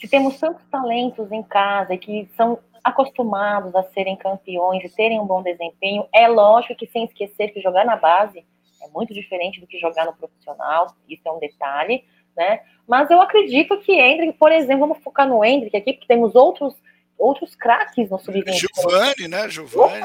[0.00, 5.26] se temos tantos talentos em casa que são acostumados a serem campeões e terem um
[5.26, 8.44] bom desempenho, é lógico que sem esquecer que jogar na base
[8.82, 12.04] é muito diferente do que jogar no profissional, isso é um detalhe,
[12.36, 12.60] né?
[12.86, 16.74] Mas eu acredito que Hendrick, por exemplo, vamos focar no Hendrick aqui, porque temos outros
[17.20, 18.52] outros craques no sub-20.
[18.54, 19.48] Giovanni, né?
[19.48, 20.00] Giovanni.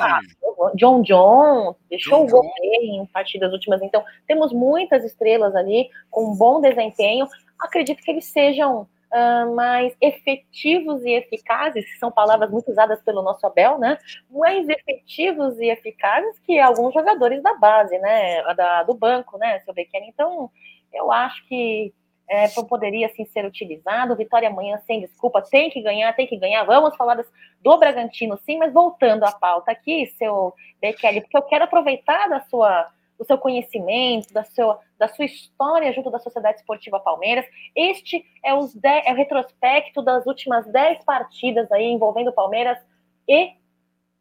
[0.76, 3.82] John John, deixou John o gol em partidas últimas.
[3.82, 7.26] Então, temos muitas estrelas ali com bom desempenho.
[7.60, 13.22] Acredito que eles sejam uh, mais efetivos e eficazes, que são palavras muito usadas pelo
[13.22, 13.98] nosso Abel, né?
[14.30, 18.44] Mais efetivos e eficazes que alguns jogadores da base, né?
[18.56, 20.06] Da, do banco, né, seu Bequeno.
[20.08, 20.52] Então,
[20.94, 21.94] eu acho que
[22.28, 24.16] é, poderia assim ser utilizado.
[24.16, 26.64] Vitória amanhã, sem desculpa, tem que ganhar, tem que ganhar.
[26.64, 27.24] Vamos falar
[27.62, 32.42] do Bragantino, sim, mas voltando à pauta aqui, seu Bekele, porque eu quero aproveitar da
[32.42, 37.46] sua do seu conhecimento, da sua, da sua história junto da Sociedade Esportiva Palmeiras.
[37.76, 42.78] Este é, os dez, é o retrospecto das últimas 10 partidas aí envolvendo Palmeiras
[43.26, 43.54] e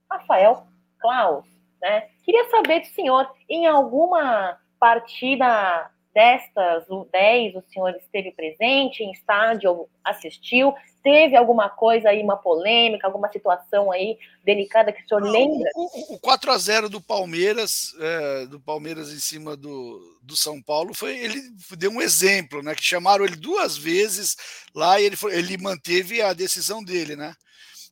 [0.09, 0.64] Rafael
[1.01, 1.45] Klaus.
[1.81, 2.09] Né?
[2.25, 9.88] Queria saber do senhor, em alguma partida destas 10 o senhor esteve presente em estádio,
[10.05, 10.72] assistiu?
[11.03, 15.70] Teve alguma coisa aí, uma polêmica, alguma situação aí delicada que o senhor Não, lembra?
[15.74, 20.62] O, o 4 a 0 do Palmeiras, é, do Palmeiras em cima do, do São
[20.62, 21.42] Paulo, foi ele
[21.77, 22.74] deu um exemplo, né?
[22.74, 24.37] Que chamaram ele duas vezes
[24.74, 27.35] lá e ele, foi, ele manteve a decisão dele, né?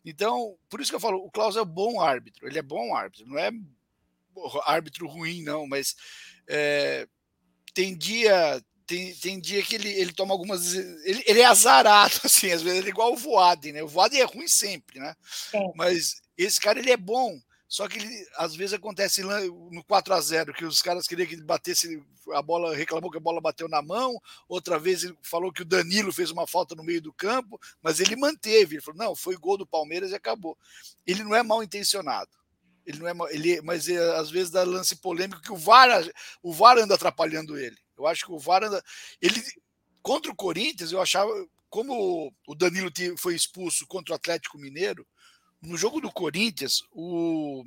[0.04, 3.26] Então, por isso que eu falo, o Klaus é bom árbitro, ele é bom árbitro,
[3.26, 3.50] não é
[4.64, 5.94] árbitro ruim, não, mas
[6.48, 7.06] é,
[7.74, 10.74] tem dia tem, tem dia que ele, ele toma algumas.
[10.74, 13.82] Ele, ele é azarado, assim, às vezes ele é igual o Voaden, né?
[13.82, 15.14] O Voaden é ruim sempre, né?
[15.50, 15.72] Sim.
[15.74, 17.38] Mas esse cara ele é bom.
[17.68, 21.36] Só que ele, às vezes acontece no 4 a 0 que os caras queriam que
[21.36, 22.02] ele batesse
[22.34, 25.64] a bola, reclamou que a bola bateu na mão, outra vez ele falou que o
[25.64, 29.38] Danilo fez uma falta no meio do campo, mas ele manteve, ele falou: "Não, foi
[29.38, 30.54] gol do Palmeiras e acabou".
[31.06, 32.30] Ele não é mal intencionado.
[32.86, 36.04] Ele não é, ele, mas é, às vezes dá lance polêmico que o VAR,
[36.42, 37.76] o VAR anda atrapalhando ele.
[37.96, 38.82] Eu acho que o VAR anda,
[39.20, 39.40] ele
[40.02, 41.30] contra o Corinthians, eu achava
[41.70, 45.06] como o Danilo foi expulso contra o Atlético Mineiro,
[45.62, 47.64] no jogo do Corinthians, o,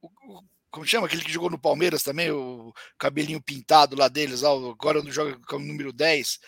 [0.00, 5.02] o como chama aquele que jogou no Palmeiras também, o cabelinho pintado lá deles, agora
[5.02, 6.40] não joga com o número 10,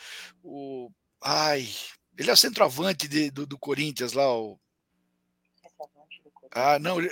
[0.43, 0.91] o
[1.23, 1.69] ai,
[2.17, 4.59] ele é o centroavante de, do, do Corinthians lá, o
[6.55, 7.01] ah, não.
[7.01, 7.11] Ele,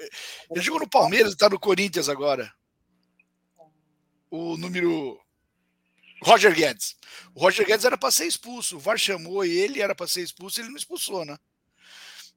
[0.51, 2.53] ele jogou no Palmeiras e está no Corinthians agora.
[4.31, 5.21] O número.
[6.23, 6.97] Roger Guedes.
[7.35, 8.77] O Roger Guedes era para ser expulso.
[8.77, 11.37] O VAR chamou ele, era para ser expulso, ele não expulsou, né?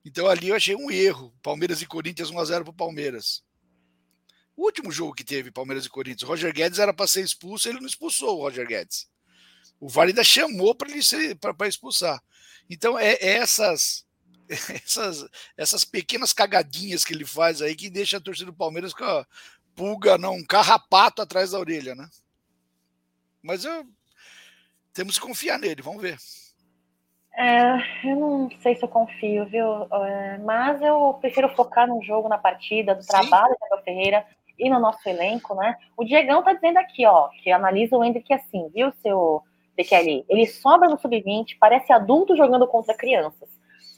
[0.03, 1.31] Então ali eu achei um erro.
[1.43, 3.43] Palmeiras e Corinthians 1x0 para o Palmeiras.
[4.55, 7.67] O último jogo que teve Palmeiras e Corinthians, o Roger Guedes era para ser expulso,
[7.67, 9.07] ele não expulsou o Roger Guedes.
[9.79, 12.23] O VAR ainda chamou para ele para expulsar.
[12.69, 14.04] Então é, é essas
[14.83, 15.27] essas,
[15.57, 19.25] essas pequenas cagadinhas que ele faz aí que deixa a torcida do Palmeiras com a
[19.75, 22.07] pulga, não, um carrapato atrás da orelha, né?
[23.41, 23.85] Mas eu,
[24.93, 26.17] temos que confiar nele, vamos ver.
[27.37, 29.83] É, eu não sei se eu confio, viu?
[30.05, 33.09] É, mas eu prefiro focar no jogo, na partida, do Sim.
[33.09, 34.25] trabalho Abel Ferreira
[34.57, 35.77] e no nosso elenco, né?
[35.97, 39.43] O Diegão tá dizendo aqui, ó, que analisa o Hendrick assim, viu, seu
[39.75, 40.25] DQL?
[40.29, 43.49] Ele sobra no sub-20, parece adulto jogando contra crianças.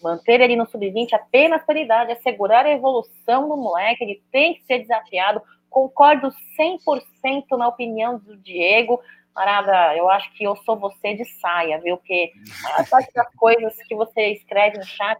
[0.02, 4.64] Manter ele no sub-20 apenas pela idade, assegurar a evolução do moleque, ele tem que
[4.66, 5.42] ser desafiado.
[5.70, 6.30] Concordo
[6.60, 9.02] 100% na opinião do Diego.
[9.36, 11.98] Marada, eu acho que eu sou você de saia, viu?
[11.98, 12.32] Porque
[12.76, 15.20] a parte das coisas que você escreve no chat,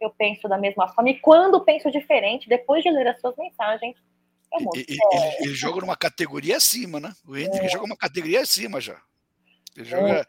[0.00, 1.10] eu penso da mesma forma.
[1.10, 3.96] E quando penso diferente, depois de ler as suas mensagens,
[4.52, 4.76] eu mudo.
[4.76, 4.98] Ele,
[5.40, 7.12] ele, joga numa categoria acima, né?
[7.26, 7.68] O Hendrick é.
[7.68, 9.00] joga uma categoria acima já.
[9.76, 10.20] Ele joga.
[10.20, 10.26] É.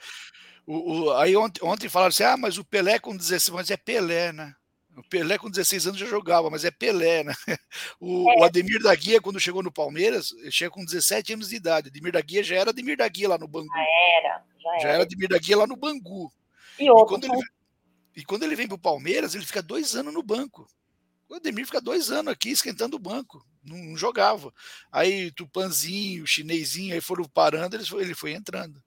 [0.67, 3.78] O, o, aí ontem, ontem falaram assim: ah, mas o Pelé com 16, mas é
[3.78, 4.54] Pelé, né?
[4.97, 7.34] O Pelé com 16 anos já jogava, mas é Pelé, né?
[7.99, 8.39] O, é.
[8.39, 11.89] o Ademir da Guia, quando chegou no Palmeiras, chega com 17 anos de idade.
[11.89, 13.67] Ademir da Guia já era Ademir da Guia lá no Bangu.
[13.67, 13.82] Já
[14.17, 14.80] era, já era.
[14.80, 16.32] Já era Ademir da Guia lá no Bangu.
[16.80, 17.47] E, outro, e, quando, ele,
[18.15, 20.67] e quando ele vem para o Palmeiras, ele fica dois anos no banco.
[21.28, 24.54] O Ademir fica dois anos aqui esquentando o banco, não, não jogava.
[24.91, 28.82] Aí Tupanzinho, Chinesinho, aí foram parando, ele foi, ele foi entrando.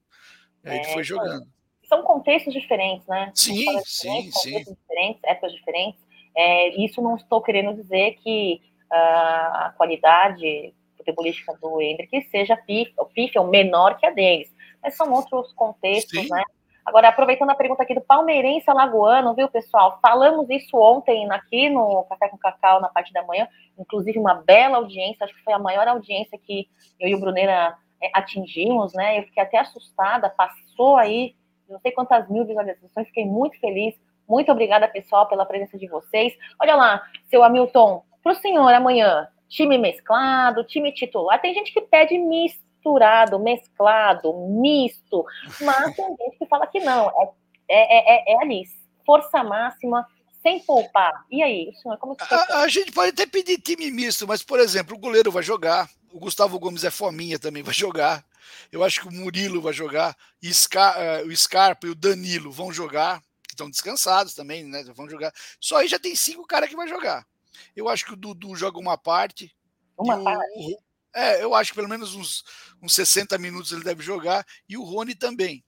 [0.65, 1.47] Aí é, ele foi jogando
[1.89, 3.33] são contextos diferentes, né?
[3.35, 4.53] Sim, sim, sim.
[4.53, 6.01] Contextos diferentes, épocas diferentes.
[6.37, 8.61] É, isso não estou querendo dizer que
[8.93, 14.95] uh, a qualidade futebolística do Hendrick seja pif, pif ou menor que a deles, mas
[14.97, 16.29] são outros contextos, sim.
[16.31, 16.43] né?
[16.85, 19.99] Agora, aproveitando a pergunta aqui do palmeirense alagoano, viu, pessoal?
[20.01, 23.47] Falamos isso ontem aqui no Café com Cacau, na parte da manhã,
[23.79, 26.67] inclusive uma bela audiência, acho que foi a maior audiência que
[26.99, 29.19] eu e o Bruneira é, atingimos, né?
[29.19, 31.35] Eu fiquei até assustada, passou aí
[31.69, 33.95] não sei quantas mil visualizações, fiquei muito feliz.
[34.29, 36.37] Muito obrigada, pessoal, pela presença de vocês.
[36.61, 41.41] Olha lá, seu Hamilton, para o senhor amanhã, time mesclado, time titular.
[41.41, 45.25] Tem gente que pede misturado, mesclado, misto,
[45.63, 47.09] mas tem gente que fala que não.
[47.09, 47.33] É,
[47.71, 48.65] é, é, é ali,
[49.07, 50.07] força máxima,
[50.43, 51.25] sem poupar.
[51.31, 54.61] E aí, senhor, como que a, a gente pode até pedir time misto, mas, por
[54.61, 58.25] exemplo, o goleiro vai jogar, o Gustavo Gomes é fominha também, vai jogar.
[58.71, 62.73] Eu acho que o Murilo vai jogar, Scar, uh, o Scarpa e o Danilo vão
[62.73, 64.85] jogar, que estão descansados também, né?
[64.95, 65.33] Vão jogar.
[65.61, 67.27] Só aí já tem cinco caras que vai jogar.
[67.75, 69.55] Eu acho que o Dudu joga uma parte.
[69.97, 70.79] Uma o, parte.
[71.15, 72.45] É, eu acho que pelo menos uns,
[72.83, 75.65] uns 60 minutos ele deve jogar, e o Rony também.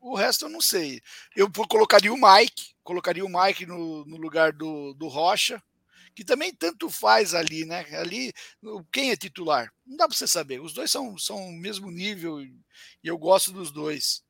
[0.00, 1.00] O resto eu não sei.
[1.34, 5.62] Eu colocaria o Mike, colocaria o Mike no, no lugar do, do Rocha,
[6.14, 7.84] que também tanto faz ali, né?
[7.96, 8.32] Ali,
[8.92, 9.72] quem é titular?
[9.86, 10.60] Não dá para você saber.
[10.60, 12.54] Os dois são, são o mesmo nível e
[13.02, 14.22] eu gosto dos dois.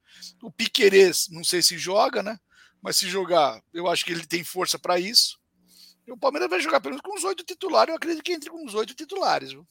[0.43, 2.39] O Piquerez, não sei se joga, né?
[2.81, 5.41] Mas se jogar, eu acho que ele tem força para isso.
[6.07, 7.91] E o Palmeiras vai jogar pelo menos com os oito titulares.
[7.91, 9.53] Eu acredito que entre com os oito titulares.
[9.53, 9.67] Viu?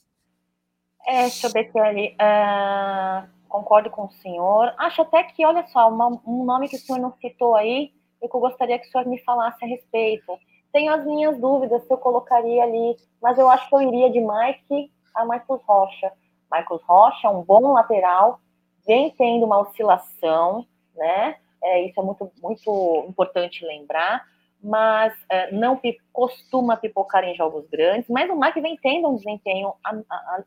[1.05, 1.77] É, deixa eu ver aqui.
[1.77, 4.73] Uh, ah, concordo com o senhor.
[4.77, 8.29] Acho até que, olha só, uma, um nome que o senhor não citou aí, e
[8.29, 10.39] que eu gostaria que o senhor me falasse a respeito
[10.71, 14.19] tenho as minhas dúvidas se eu colocaria ali, mas eu acho que eu iria de
[14.19, 16.11] Mike a Marcos Rocha.
[16.49, 18.39] Marcos Rocha é um bom lateral,
[18.85, 21.37] vem tendo uma oscilação, né?
[21.63, 24.25] É, isso é muito, muito importante lembrar,
[24.63, 25.79] mas é, não
[26.11, 29.73] costuma pipocar em jogos grandes, mas o Mike vem tendo um desempenho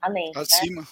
[0.01, 0.33] além.
[0.35, 0.83] Acima.
[0.83, 0.89] Né?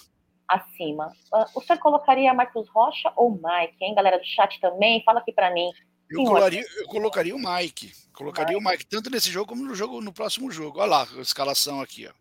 [0.47, 1.11] Acima.
[1.33, 5.03] Uh, o senhor colocaria Marcos Rocha ou Mike, hein, galera do chat também?
[5.03, 5.71] Fala aqui para mim.
[6.09, 7.93] Eu, colocaria, eu colocaria o Mike.
[8.13, 8.67] Colocaria Mike.
[8.67, 10.79] o Mike tanto nesse jogo como no jogo no próximo jogo.
[10.79, 12.13] Olha lá a escalação aqui, ó.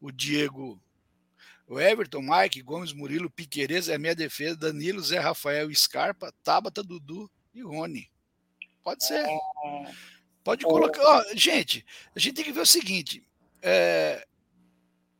[0.00, 0.80] O Diego,
[1.66, 7.30] o Everton, Mike, Gomes, Murilo, Piqueires é minha defesa, Danilo, Zé Rafael, Scarpa, Tabata, Dudu
[7.54, 8.10] e Rony.
[8.82, 9.24] Pode ser.
[9.24, 9.38] É.
[10.44, 11.02] Pode colocar.
[11.02, 13.22] Ó, gente, a gente tem que ver o seguinte.
[13.62, 14.26] É,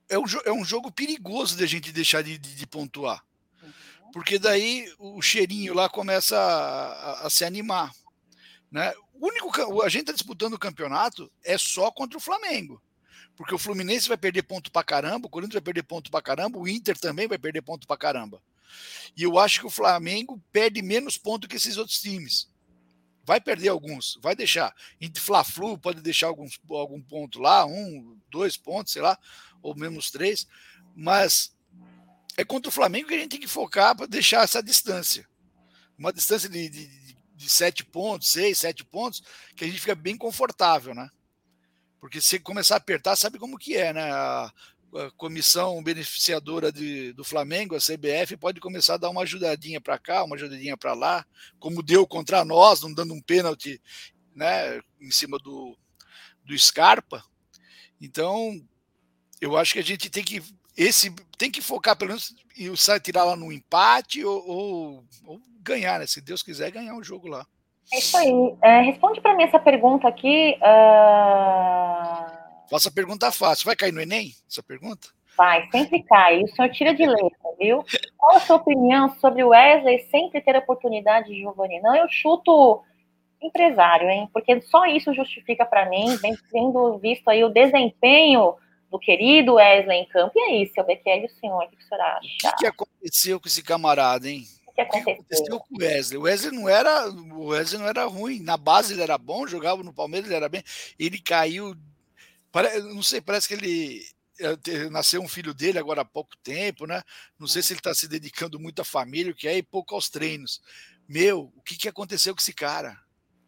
[0.08, 3.24] é, um, é um jogo perigoso de a gente deixar de, de, de pontuar.
[4.12, 7.92] Porque daí o cheirinho lá começa a, a, a se animar.
[8.70, 8.92] Né?
[9.14, 12.80] O único a gente está disputando o campeonato é só contra o Flamengo.
[13.36, 16.58] Porque o Fluminense vai perder ponto para caramba, o Corinthians vai perder ponto para caramba,
[16.58, 18.42] o Inter também vai perder ponto para caramba.
[19.16, 22.50] E eu acho que o Flamengo perde menos ponto que esses outros times.
[23.24, 24.74] Vai perder alguns, vai deixar.
[25.00, 29.16] Entre Fla-Flu pode deixar alguns, algum ponto lá, um, dois pontos, sei lá,
[29.62, 30.46] ou menos três.
[30.94, 31.51] Mas
[32.36, 35.28] é contra o Flamengo que a gente tem que focar para deixar essa distância.
[35.98, 37.02] Uma distância de, de
[37.42, 39.22] de sete pontos, seis, sete pontos,
[39.56, 41.10] que a gente fica bem confortável, né?
[42.00, 44.10] Porque se começar a apertar, sabe como que é, né?
[44.12, 44.52] A,
[44.94, 49.98] a comissão beneficiadora de, do Flamengo, a CBF, pode começar a dar uma ajudadinha para
[49.98, 51.26] cá, uma ajudadinha para lá,
[51.58, 53.80] como deu contra nós, não dando um pênalti,
[54.34, 55.76] né, em cima do,
[56.44, 57.24] do Scarpa.
[58.00, 58.60] Então,
[59.40, 60.42] eu acho que a gente tem que
[60.76, 65.04] esse tem que focar pelo menos e o sai tirar lá no empate ou, ou,
[65.26, 66.06] ou, ganhar, né?
[66.06, 67.46] Se Deus quiser ganhar o jogo lá.
[67.92, 68.54] É isso aí.
[68.62, 70.56] É, responde para mim essa pergunta aqui.
[70.58, 72.42] Uh...
[72.68, 73.66] Faça a pergunta fácil.
[73.66, 74.32] Vai cair no Enem?
[74.48, 75.08] Essa pergunta?
[75.36, 76.42] Vai, sempre cai.
[76.42, 77.84] O senhor tira de letra, viu?
[78.16, 81.80] Qual a sua opinião sobre o Wesley sempre ter oportunidade de Giovanni?
[81.80, 82.82] Não, eu chuto
[83.40, 84.28] empresário, hein?
[84.32, 88.54] Porque só isso justifica para mim, vem sendo visto aí o desempenho
[88.92, 90.32] do querido Wesley em campo.
[90.36, 92.20] E aí, seu Bequelli, o senhor, o que o senhor acha?
[92.20, 94.46] O que, que aconteceu com esse camarada, hein?
[94.66, 95.14] O que aconteceu?
[95.14, 96.18] O que aconteceu com o Wesley?
[96.18, 98.40] O Wesley não era, o Wesley não era ruim.
[98.40, 100.62] Na base ele era bom, jogava no Palmeiras, ele era bem.
[100.98, 101.74] Ele caiu.
[102.94, 104.02] Não sei, parece que ele
[104.38, 107.02] é, nasceu um filho dele agora há pouco tempo, né?
[107.38, 109.94] Não sei se ele está se dedicando muito à família, o que é, e pouco
[109.94, 110.60] aos treinos.
[111.08, 112.98] Meu, o que, que aconteceu com esse cara?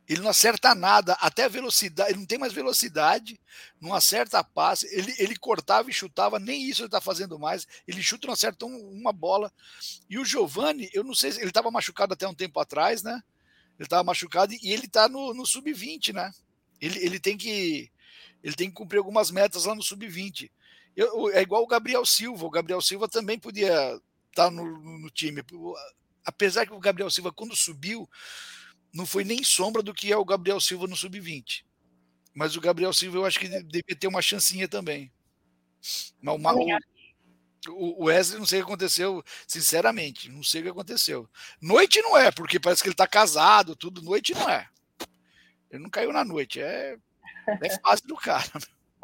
[0.06, 3.40] Ele não acerta nada, até velocidade, ele não tem mais velocidade,
[3.80, 7.66] não acerta a passe, ele, ele cortava e chutava, nem isso ele está fazendo mais.
[7.88, 9.50] Ele chuta, não acerta um, uma bola.
[10.08, 13.22] E o Giovani, eu não sei, ele estava machucado até um tempo atrás, né?
[13.78, 16.30] Ele estava machucado e ele está no, no sub-20, né?
[16.80, 17.90] Ele, ele tem que
[18.42, 20.50] ele tem que cumprir algumas metas lá no sub-20.
[21.32, 22.44] É igual o Gabriel Silva.
[22.44, 23.72] O Gabriel Silva também podia
[24.30, 25.42] estar tá no, no time.
[26.24, 28.08] Apesar que o Gabriel Silva, quando subiu,
[28.94, 31.64] não foi nem sombra do que é o Gabriel Silva no sub-20.
[32.32, 35.12] Mas o Gabriel Silva eu acho que devia ter uma chancinha também.
[36.22, 36.38] Mas
[37.68, 41.28] o, o Wesley não sei o que aconteceu, sinceramente, não sei o que aconteceu.
[41.60, 44.66] Noite não é, porque parece que ele tá casado, tudo, noite não é.
[45.70, 46.96] Ele não caiu na noite, é,
[47.62, 48.44] é fase do cara.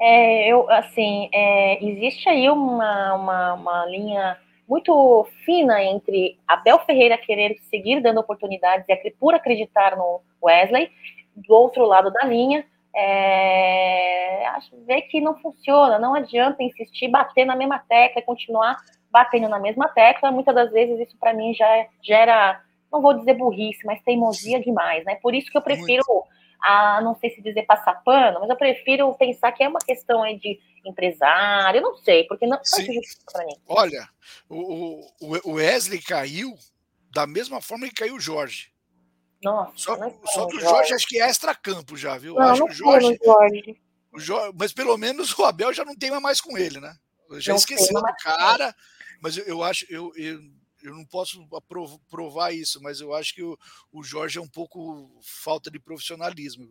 [0.01, 7.19] É, eu, assim, é, existe aí uma, uma, uma linha muito fina entre Abel Ferreira
[7.19, 10.89] querer seguir dando oportunidades e por acreditar no Wesley,
[11.35, 17.45] do outro lado da linha, é, acho, ver que não funciona, não adianta insistir, bater
[17.45, 18.77] na mesma tecla e continuar
[19.11, 20.31] batendo na mesma tecla.
[20.31, 22.61] Muitas das vezes isso para mim já gera,
[22.93, 25.17] não vou dizer burrice, mas teimosia demais, né?
[25.17, 26.05] Por isso que eu prefiro.
[26.07, 29.81] Muito a não sei se dizer passar pano, mas eu prefiro pensar que é uma
[29.81, 32.87] questão aí de empresário, eu não sei, porque não faz
[33.33, 33.55] para mim.
[33.67, 34.09] Olha,
[34.49, 36.55] o, o Wesley caiu
[37.11, 38.73] da mesma forma que caiu o Jorge.
[39.43, 39.97] Nossa, só,
[40.27, 42.35] só que o Jorge acho que é extra-campo já, viu?
[42.35, 43.83] Não, acho não que o Jorge, Jorge.
[44.13, 44.57] O Jorge.
[44.59, 46.95] Mas pelo menos o Abel já não tem mais com ele, né?
[47.31, 48.75] Eu já não esqueci do cara,
[49.23, 50.41] mas eu, eu acho, eu, eu
[50.83, 51.47] eu não posso
[52.09, 53.59] provar isso, mas eu acho que o,
[53.93, 56.69] o Jorge é um pouco falta de profissionalismo.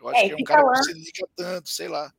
[0.00, 2.12] Eu acho é, que é um cara lá, que se dedica tanto, sei lá.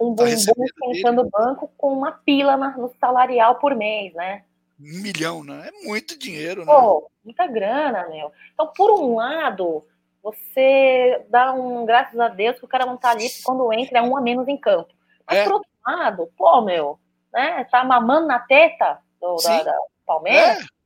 [0.00, 4.44] Um tá bumbum esquentando o banco com uma pila no salarial por mês, né?
[4.78, 5.68] Um milhão, né?
[5.68, 6.72] É muito dinheiro, né?
[6.72, 8.30] Pô, muita grana, meu.
[8.52, 9.86] Então, por um lado,
[10.22, 14.02] você dá um graças a Deus que o cara não tá ali quando entra é
[14.02, 14.92] um a menos em campo.
[15.26, 15.44] Mas, é.
[15.44, 17.00] por outro lado, pô, meu,
[17.32, 17.64] né?
[17.64, 20.62] Tá mamando na teta do, da, da Palmeiras?
[20.62, 20.76] É.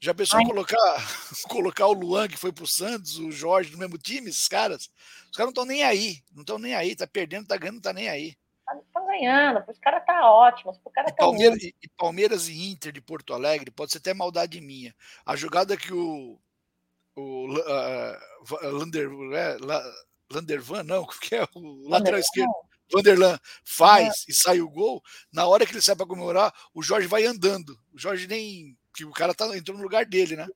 [0.00, 0.76] Já pensou colocar,
[1.48, 4.88] colocar o Luan, que foi pro Santos, o Jorge no mesmo time, esses caras?
[5.30, 6.22] Os caras não estão nem aí.
[6.32, 6.94] Não estão nem aí.
[6.94, 8.36] Tá perdendo, tá ganhando, não tá nem aí.
[8.86, 9.64] Estão tá, ganhando.
[9.68, 10.70] Os caras tá ótimo.
[10.70, 14.14] Os cara tá Palmeiras, e, e, Palmeiras e Inter de Porto Alegre, pode ser até
[14.14, 14.94] maldade minha.
[15.26, 16.38] A jogada que o,
[17.16, 19.56] o uh, Lander, é,
[20.30, 22.52] Landervan, não, que é o lateral esquerdo.
[22.92, 24.30] Vanderlan faz é.
[24.30, 27.70] e sai o gol, na hora que ele sai para comemorar, o Jorge vai andando.
[27.92, 28.76] O Jorge nem.
[28.94, 30.46] que o cara tá, entrou no lugar dele, né?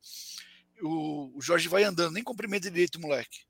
[0.82, 3.40] O, o Jorge vai andando, nem cumprimenta direito moleque.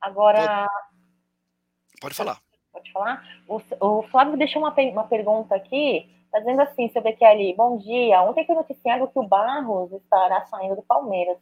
[0.00, 0.66] Agora.
[0.66, 2.40] Pode, pode falar.
[2.72, 3.22] Pode falar?
[3.48, 8.22] O, o Flávio deixou uma, uma pergunta aqui, tá dizendo assim, seu ali, bom dia.
[8.22, 11.38] Ontem foi noticiado que o Barros estará saindo do Palmeiras.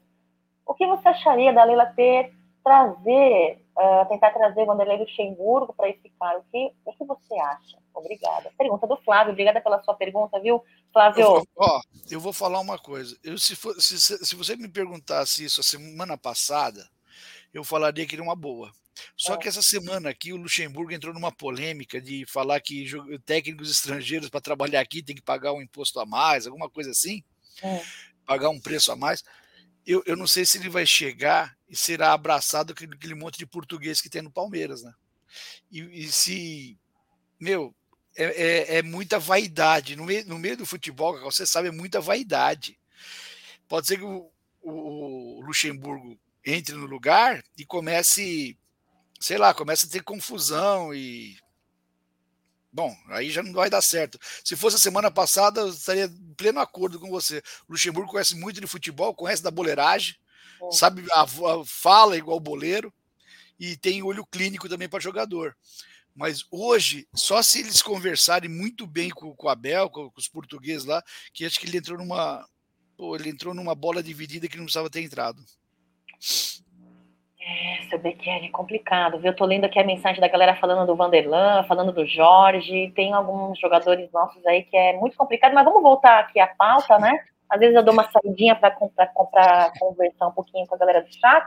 [0.66, 6.10] O que você acharia da Leila ter trazer, uh, tentar trazer Vanderlei Luxemburgo para esse
[6.18, 6.40] cargo.
[6.40, 7.78] O que, o que você acha?
[7.94, 8.52] Obrigada.
[8.56, 11.22] Pergunta do Flávio, obrigada pela sua pergunta, viu, Flávio?
[11.22, 13.16] Eu, ó, eu vou falar uma coisa.
[13.24, 16.88] Eu, se, for, se, se você me perguntasse isso a semana passada,
[17.52, 18.70] eu falaria que era uma boa.
[19.16, 19.38] Só é.
[19.38, 22.86] que essa semana aqui o Luxemburgo entrou numa polêmica de falar que
[23.24, 27.22] técnicos estrangeiros para trabalhar aqui tem que pagar um imposto a mais, alguma coisa assim,
[27.62, 27.82] é.
[28.26, 29.24] pagar um preço a mais
[29.86, 33.46] eu, eu não sei se ele vai chegar e será abraçado com aquele monte de
[33.46, 34.92] português que tem no Palmeiras, né?
[35.70, 36.78] E, e se,
[37.38, 37.74] meu,
[38.16, 39.96] é, é, é, muita vaidade.
[39.96, 42.78] No meio, no meio do futebol, você sabe, é muita vaidade.
[43.68, 44.30] Pode ser que o,
[44.62, 48.58] o Luxemburgo entre no lugar e comece,
[49.20, 51.38] sei lá, comece a ter confusão e
[52.72, 54.18] Bom, aí já não vai dar certo.
[54.44, 57.42] Se fosse a semana passada, eu estaria em pleno acordo com você.
[57.68, 60.16] O Luxemburgo conhece muito de futebol, conhece da boleiragem,
[60.62, 60.72] é.
[60.72, 62.92] sabe a, a, fala igual boleiro
[63.58, 65.56] e tem olho clínico também para jogador.
[66.14, 70.28] Mas hoje, só se eles conversarem muito bem com, com o Abel, com, com, os
[70.28, 71.02] portugueses lá,
[71.32, 72.46] que acho que ele entrou numa.
[72.96, 75.42] Pô, ele entrou numa bola dividida que não precisava ter entrado.
[77.50, 79.32] É, seu é complicado, viu?
[79.32, 83.12] Eu tô lendo aqui a mensagem da galera falando do Vanderlan, falando do Jorge, tem
[83.12, 87.12] alguns jogadores nossos aí que é muito complicado, mas vamos voltar aqui à pauta, né?
[87.48, 91.12] Às vezes eu dou uma saidinha para comprar, conversar um pouquinho com a galera do
[91.12, 91.44] chat.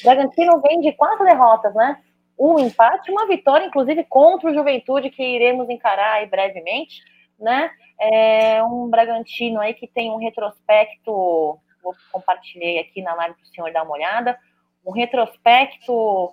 [0.00, 2.02] O Bragantino vem de quatro derrotas, né?
[2.38, 7.02] Um empate, uma vitória, inclusive, contra o Juventude, que iremos encarar aí brevemente,
[7.40, 7.70] né?
[7.98, 13.46] É um Bragantino aí que tem um retrospecto, vou compartilhei aqui na live para o
[13.46, 14.38] senhor dar uma olhada,
[14.86, 16.32] um retrospecto,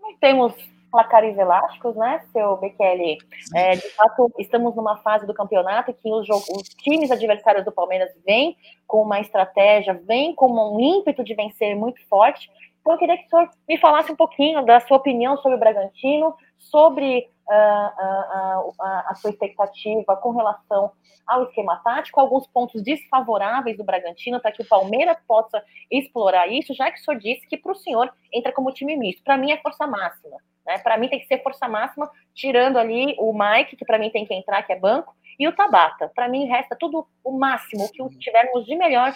[0.00, 0.54] não temos
[0.90, 3.18] placares elásticos, né, seu BQL?
[3.54, 8.10] É, de fato, estamos numa fase do campeonato que os, os, times adversários do Palmeiras
[8.26, 12.50] vêm com uma estratégia, vêm com um ímpeto de vencer muito forte.
[12.80, 15.60] Então, eu queria que o senhor me falasse um pouquinho da sua opinião sobre o
[15.60, 18.74] Bragantino, sobre uh, uh,
[19.06, 20.92] a sua expectativa com relação
[21.26, 26.74] ao esquema tático, alguns pontos desfavoráveis do Bragantino para que o Palmeiras possa explorar isso,
[26.74, 29.22] já que o senhor disse que para o senhor entra como time misto.
[29.22, 30.36] Para mim é força máxima.
[30.66, 30.78] Né?
[30.78, 34.26] Para mim tem que ser força máxima, tirando ali o Mike, que para mim tem
[34.26, 36.10] que entrar, que é banco, e o Tabata.
[36.14, 39.14] Para mim resta tudo o máximo, o que tivermos de melhor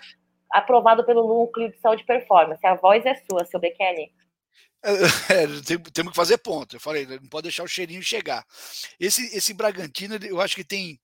[0.51, 2.65] aprovado pelo núcleo de saúde e performance.
[2.65, 4.13] A voz é sua, seu Bekele.
[5.31, 5.47] É,
[5.93, 6.77] temos que fazer ponto.
[6.77, 8.45] Eu falei, não pode deixar o cheirinho chegar.
[9.01, 11.01] Esse, esse Bragantino, eu acho que tem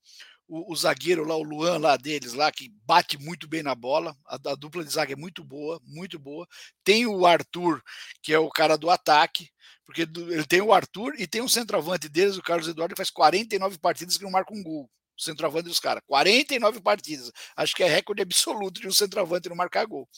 [0.46, 4.16] o, o, zagueiro lá, o Luan lá deles, lá, que bate muito bem na bola.
[4.26, 6.46] A, a, dupla de zaga é muito boa, muito boa.
[6.84, 7.82] Tem o Arthur,
[8.22, 9.48] que é o cara do ataque,
[9.86, 13.10] porque ele tem o Arthur e tem um centroavante deles, o Carlos Eduardo, que faz
[13.10, 14.90] 49 partidas que não marca um gol.
[15.18, 16.02] O centroavante dos caras.
[16.06, 17.30] 49 partidas.
[17.56, 20.08] Acho que é recorde absoluto de um centroavante não marcar gol.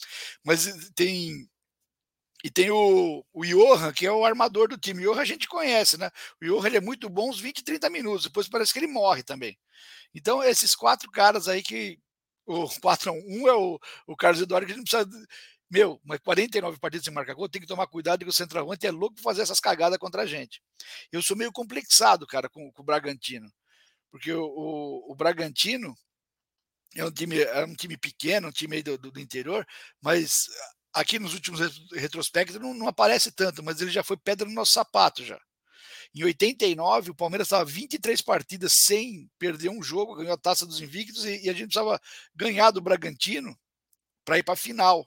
[0.43, 1.47] Mas tem
[2.43, 5.07] e tem o, o Johan, que é o armador do time.
[5.07, 6.11] O Johan a gente conhece, né?
[6.41, 8.25] O Johan ele é muito bom uns 20, 30 minutos.
[8.25, 9.57] Depois parece que ele morre também.
[10.13, 11.97] Então, esses quatro caras aí que.
[12.45, 15.27] O 4 a 1 é o, o Carlos Eduardo, que a gente não precisa.
[15.71, 18.91] Meu, mas 49 partidas sem marcar gol, tem que tomar cuidado que o centroavante é
[18.91, 20.61] louco para fazer essas cagadas contra a gente.
[21.11, 23.49] Eu sou meio complexado, cara, com, com o Bragantino.
[24.11, 25.95] Porque o, o, o, Bragantino
[26.95, 29.65] é um time, é um time pequeno, um time aí do, do interior,
[30.01, 30.49] mas
[30.93, 31.59] aqui nos últimos
[31.91, 35.39] retrospectos não, não, aparece tanto, mas ele já foi pedra no nosso sapato já.
[36.15, 40.79] Em 89, o Palmeiras estava 23 partidas sem perder um jogo, ganhou a taça dos
[40.79, 41.99] invictos e, e a gente precisava
[42.35, 43.57] ganhar do Bragantino
[44.23, 45.05] para ir para a final.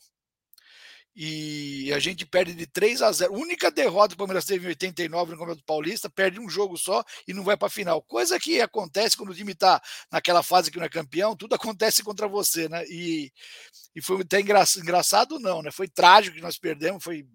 [1.18, 3.34] E a gente perde de 3 a 0.
[3.34, 6.76] A única derrota que o Palmeiras teve em 89 no Campeonato Paulista, perde um jogo
[6.76, 8.02] só e não vai para a final.
[8.02, 9.80] Coisa que acontece quando o time está
[10.12, 12.84] naquela fase que não é campeão, tudo acontece contra você, né?
[12.86, 13.32] E,
[13.94, 15.70] e foi até engraçado, não, né?
[15.70, 17.26] Foi trágico que nós perdemos, foi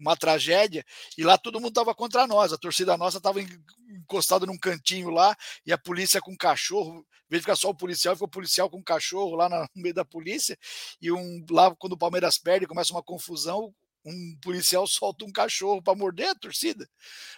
[0.00, 0.84] uma tragédia,
[1.16, 5.36] e lá todo mundo estava contra nós, a torcida nossa estava encostada num cantinho lá,
[5.64, 8.70] e a polícia com cachorro, em vez de ficar só o policial, ficou o policial
[8.70, 10.58] com o cachorro lá no meio da polícia,
[11.00, 13.74] e um lá quando o Palmeiras perde, começa uma confusão,
[14.04, 16.88] um policial solta um cachorro para morder a torcida.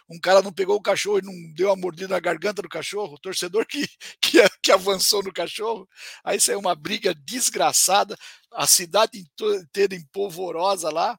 [0.08, 3.14] Um cara não pegou o cachorro e não deu a mordida na garganta do cachorro,
[3.14, 3.86] o torcedor que,
[4.22, 5.88] que, que avançou no cachorro.
[6.24, 8.16] Aí saiu uma briga desgraçada,
[8.52, 11.18] a cidade inteira empolvorosa lá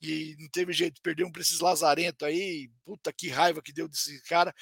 [0.00, 3.88] e não teve jeito, perdeu um para esses lazarentos aí, puta que raiva que deu
[3.88, 4.54] desse cara.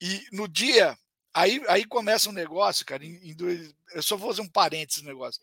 [0.00, 0.96] E no dia,
[1.32, 3.36] aí, aí começa um negócio, cara, em, em
[3.92, 5.40] eu só vou fazer um parênteses no negócio.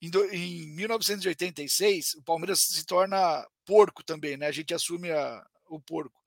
[0.00, 4.46] Em, em 1986, o Palmeiras se torna porco também, né?
[4.46, 6.20] A gente assume a, o porco.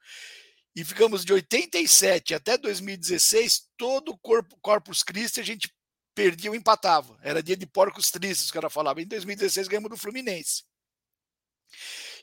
[0.75, 5.73] E ficamos de 87 até 2016, todo o corpo, Corpus Christi a gente
[6.13, 7.17] perdia ou empatava.
[7.21, 9.01] Era dia de porcos tristes, os caras falavam.
[9.01, 10.63] Em 2016 ganhamos do Fluminense.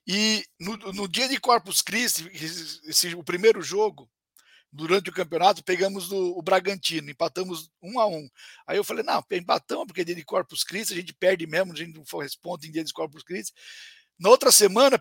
[0.07, 4.11] E no, no dia de Corpus Christi, esse, o primeiro jogo,
[4.73, 8.29] durante o campeonato, pegamos o, o, Bragantino, empatamos um a um.
[8.67, 11.73] Aí eu falei, não, empatamos, porque é dia de Corpus Christi, a gente perde mesmo,
[11.73, 13.53] a gente não responde em dia de Corpus Christi.
[14.19, 15.01] Na outra semana,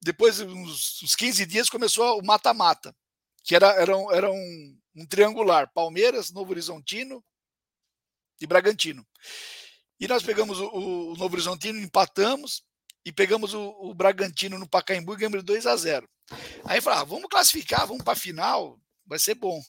[0.00, 2.94] depois de uns, uns 15 dias, começou o mata-mata,
[3.42, 7.24] que era, era, um, era um, um triangular, Palmeiras, Novo Horizontino
[8.40, 9.06] e Bragantino.
[9.98, 12.62] E nós pegamos o, o Novo Horizontino, empatamos,
[13.04, 16.08] e pegamos o, o Bragantino no Pacaembu e ganhamos 2 a 0
[16.64, 19.60] Aí falei, ah, vamos classificar, vamos para a final, vai ser bom.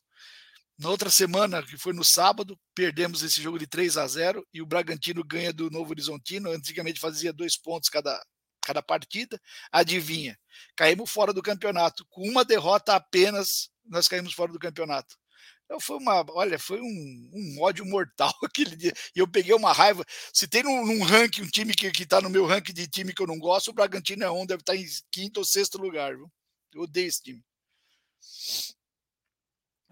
[0.77, 4.61] Na outra semana, que foi no sábado, perdemos esse jogo de 3 a 0 e
[4.61, 6.51] o Bragantino ganha do Novo Horizontino.
[6.51, 8.21] Antigamente fazia dois pontos cada,
[8.61, 9.39] cada partida.
[9.71, 10.37] Adivinha?
[10.75, 12.05] Caímos fora do campeonato.
[12.09, 15.15] Com uma derrota apenas, nós caímos fora do campeonato.
[15.73, 18.93] Então foi uma, olha, foi um, um, ódio mortal aquele dia.
[19.15, 20.05] E eu peguei uma raiva.
[20.31, 23.11] Se tem num, num ranking, um time que, que tá no meu ranking de time
[23.11, 25.79] que eu não gosto, o Bragantino é um, deve estar tá em quinto ou sexto
[25.79, 26.29] lugar, viu?
[26.75, 27.41] Eu odeio esse time.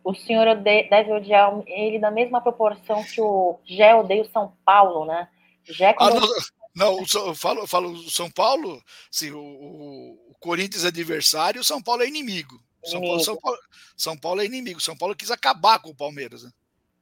[0.03, 4.55] O senhor odeia, deve odiar ele na mesma proporção que o Gé odeia o São
[4.63, 5.27] Paulo, né?
[5.63, 6.27] Gé ah, não,
[6.75, 8.79] não, eu falo, eu falo São Paulo,
[9.11, 12.61] assim, o, o Corinthians é adversário, o São Paulo é inimigo.
[12.83, 13.59] São Paulo, São, Paulo,
[13.95, 14.81] São Paulo, é inimigo.
[14.81, 16.43] São Paulo quis acabar com o Palmeiras.
[16.43, 16.51] Né?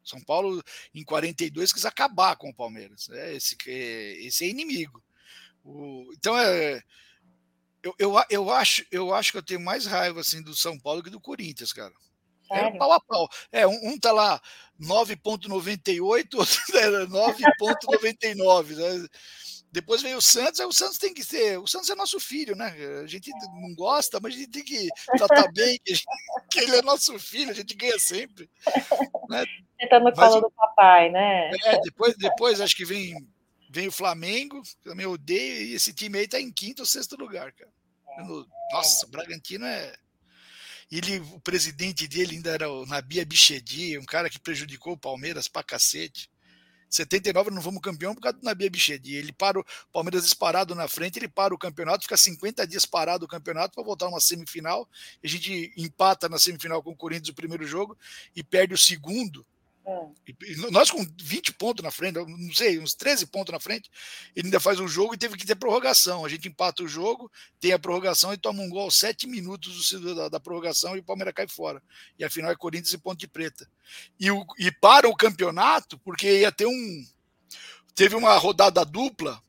[0.04, 0.64] São Paulo,
[0.94, 3.10] em 42, quis acabar com o Palmeiras.
[3.10, 5.04] É, esse, é, esse é inimigo.
[5.64, 6.82] O, então, é,
[7.82, 11.04] eu, eu, eu, acho, eu acho que eu tenho mais raiva assim, do São Paulo
[11.04, 11.94] que do Corinthians, cara.
[12.52, 13.30] É pau a pau.
[13.52, 14.42] É, um, um tá lá
[14.82, 18.76] 9,98, outro 9,99.
[18.76, 19.08] Né?
[19.72, 21.60] Depois veio o Santos, o Santos tem que ser.
[21.60, 22.74] O Santos é nosso filho, né?
[23.04, 23.30] A gente
[23.62, 25.94] não gosta, mas a gente tem que tratar bem, que,
[26.50, 28.50] que ele é nosso filho, a gente ganha sempre.
[29.30, 29.46] Né?
[29.80, 31.52] Você tá no colo do papai, né?
[31.66, 33.16] É, depois, depois acho que vem,
[33.70, 37.16] vem o Flamengo, que também odeio, e esse time aí tá em quinto ou sexto
[37.16, 37.72] lugar, cara.
[38.72, 39.96] Nossa, o Bragantino é.
[40.92, 45.48] Ele, o presidente dele ainda era o Nabia Bichedi, um cara que prejudicou o Palmeiras
[45.48, 46.30] pra cacete.
[46.90, 49.16] 79 não fomos campeão por causa do Nabia Bichedi.
[49.16, 53.26] Ele para o Palmeiras disparado na frente, ele para o campeonato, fica 50 dias parado
[53.26, 54.88] o campeonato para voltar uma semifinal.
[55.24, 57.98] A gente empata na semifinal com o Corinthians o primeiro jogo
[58.36, 59.46] e perde o segundo
[59.90, 60.72] é.
[60.72, 63.90] Nós com 20 pontos na frente, não sei, uns 13 pontos na frente,
[64.36, 66.26] ele ainda faz um jogo e teve que ter prorrogação.
[66.26, 69.92] A gente empata o jogo, tem a prorrogação e toma um gol aos 7 minutos
[70.16, 71.82] da, da prorrogação e o Palmeiras cai fora.
[72.18, 73.68] E afinal é Corinthians e Ponte Preta.
[74.20, 77.06] E, o, e para o campeonato, porque ia ter um.
[77.96, 79.42] Teve uma rodada dupla,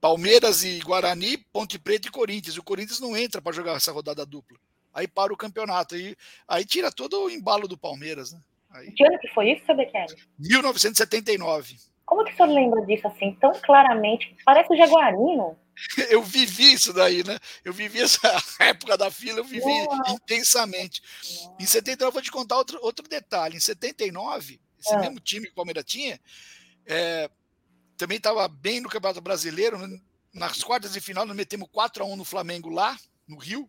[0.00, 2.56] Palmeiras e Guarani, Ponte Preta e Corinthians.
[2.56, 4.58] O Corinthians não entra para jogar essa rodada dupla.
[4.94, 5.94] Aí para o campeonato.
[5.94, 6.16] Aí,
[6.46, 8.40] aí tira todo o embalo do Palmeiras, né?
[8.72, 8.90] Aí...
[8.92, 10.14] Que ano que foi isso, seu Bekele?
[10.38, 11.76] 1979.
[12.04, 14.36] Como que o senhor lembra disso assim, tão claramente?
[14.44, 15.58] Parece o Jaguarino.
[16.10, 17.38] Eu vivi isso daí, né?
[17.64, 18.20] Eu vivi essa
[18.60, 20.12] época da fila, eu vivi Nossa.
[20.12, 21.02] intensamente.
[21.22, 21.56] Nossa.
[21.58, 23.56] Em 79, eu vou te contar outro, outro detalhe.
[23.56, 24.98] Em 79, esse é.
[24.98, 26.20] mesmo time que o Palmeiras tinha,
[26.84, 27.30] é,
[27.96, 29.78] também estava bem no Campeonato Brasileiro.
[29.78, 29.98] Né?
[30.34, 32.94] Nas quartas de final, nós metemos 4 a 1 no Flamengo lá,
[33.26, 33.66] no Rio.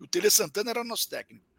[0.00, 1.49] O Tele Santana era nosso técnico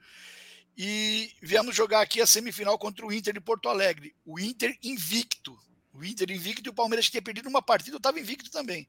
[0.77, 4.15] e viemos jogar aqui a semifinal contra o Inter de Porto Alegre.
[4.25, 5.57] O Inter invicto.
[5.93, 8.87] O Inter invicto e o Palmeiras que tinha perdido uma partida, estava invicto também.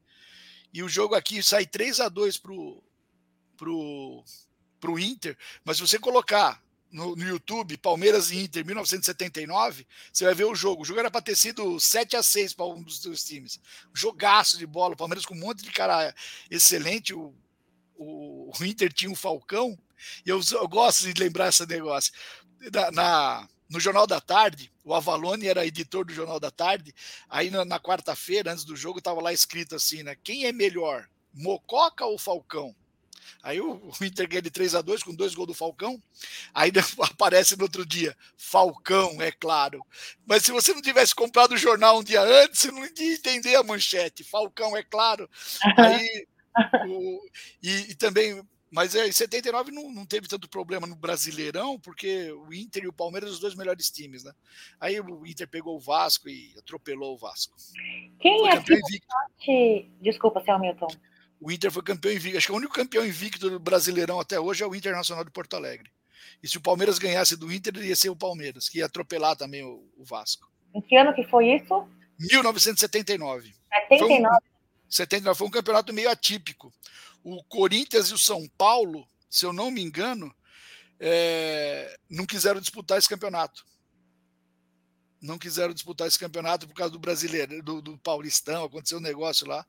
[0.72, 2.82] E o jogo aqui sai 3 a 2 pro,
[3.56, 4.24] pro,
[4.80, 10.34] pro Inter, mas se você colocar no, no, YouTube, Palmeiras e Inter 1979, você vai
[10.34, 10.82] ver o jogo.
[10.82, 13.58] O jogo era para ter sido 7 a 6 para um dos dois times.
[13.94, 16.14] Jogaço de bola, o Palmeiras com um monte de cara
[16.50, 17.14] excelente.
[17.14, 17.34] O,
[17.96, 19.78] o, o Inter tinha um Falcão,
[20.24, 22.12] e eu, eu gosto de lembrar esse negócio.
[22.72, 26.94] Na, na, no Jornal da Tarde, o Avalone era editor do Jornal da Tarde.
[27.28, 30.16] Aí na, na quarta-feira, antes do jogo, estava lá escrito assim, né?
[30.22, 32.74] Quem é melhor, Mococa ou Falcão?
[33.42, 36.00] Aí o, o Inter ganha de 3 a 2 com dois gols do Falcão.
[36.54, 39.84] Aí aparece no outro dia, Falcão, é claro.
[40.24, 43.56] Mas se você não tivesse comprado o jornal um dia antes, você não ia entender
[43.56, 44.22] a manchete.
[44.22, 45.28] Falcão, é claro.
[45.76, 46.26] Aí,
[46.86, 47.20] o,
[47.62, 48.42] e, e, também
[48.72, 52.88] mas é, em 79 não, não teve tanto problema no Brasileirão, porque o Inter e
[52.88, 54.32] o Palmeiras são os dois melhores times, né?
[54.80, 57.54] Aí o Inter pegou o Vasco e atropelou o Vasco.
[58.18, 59.92] Quem foi é campeão invicto.
[60.00, 60.88] Desculpa, seu Hamilton.
[61.38, 62.38] O Inter foi campeão invicto.
[62.38, 65.54] Acho que o único campeão invicto do Brasileirão até hoje é o Internacional de Porto
[65.54, 65.90] Alegre.
[66.42, 69.62] E se o Palmeiras ganhasse do Inter, ia ser o Palmeiras, que ia atropelar também
[69.62, 70.50] o, o Vasco.
[70.74, 71.86] Em que ano que foi isso?
[72.18, 73.52] 1979.
[73.90, 73.98] 79?
[73.98, 74.52] Foi um,
[74.88, 76.72] 79 foi um campeonato meio atípico
[77.24, 80.34] o Corinthians e o São Paulo, se eu não me engano,
[80.98, 83.64] é, não quiseram disputar esse campeonato.
[85.20, 89.46] Não quiseram disputar esse campeonato por causa do brasileiro, do, do Paulistão, aconteceu um negócio
[89.46, 89.64] lá.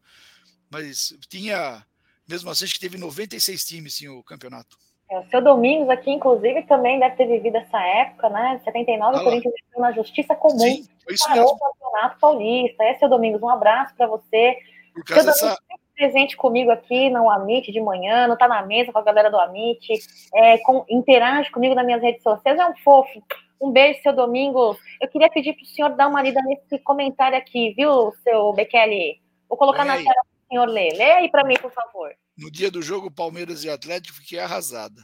[0.69, 1.85] Mas tinha,
[2.27, 4.77] mesmo assim, acho que teve 96 times sim, o campeonato.
[5.11, 8.59] É, o seu Domingos aqui, inclusive, também deve ter vivido essa época, né?
[8.63, 10.59] 79, ah, o Corinthians entrou na justiça comum.
[10.59, 11.45] Sim, foi isso mesmo.
[11.45, 12.83] o campeonato paulista.
[12.83, 14.57] É, seu Domingos, um abraço para você.
[14.93, 15.57] Por causa dessa
[15.95, 19.39] presente comigo aqui no Amit de manhã, não tá na mesa com a galera do
[19.39, 19.87] Amit,
[20.33, 23.23] é, com, interage comigo nas minhas redes sociais, é um fofo.
[23.61, 24.77] Um beijo, seu Domingos.
[24.99, 29.21] Eu queria pedir para o senhor dar uma lida nesse comentário aqui, viu, seu Bekele?
[29.47, 30.93] Vou colocar na tela para o senhor ler.
[30.97, 32.13] Lê aí para mim, por favor.
[32.37, 35.01] No dia do jogo Palmeiras e Atlético, fiquei arrasada.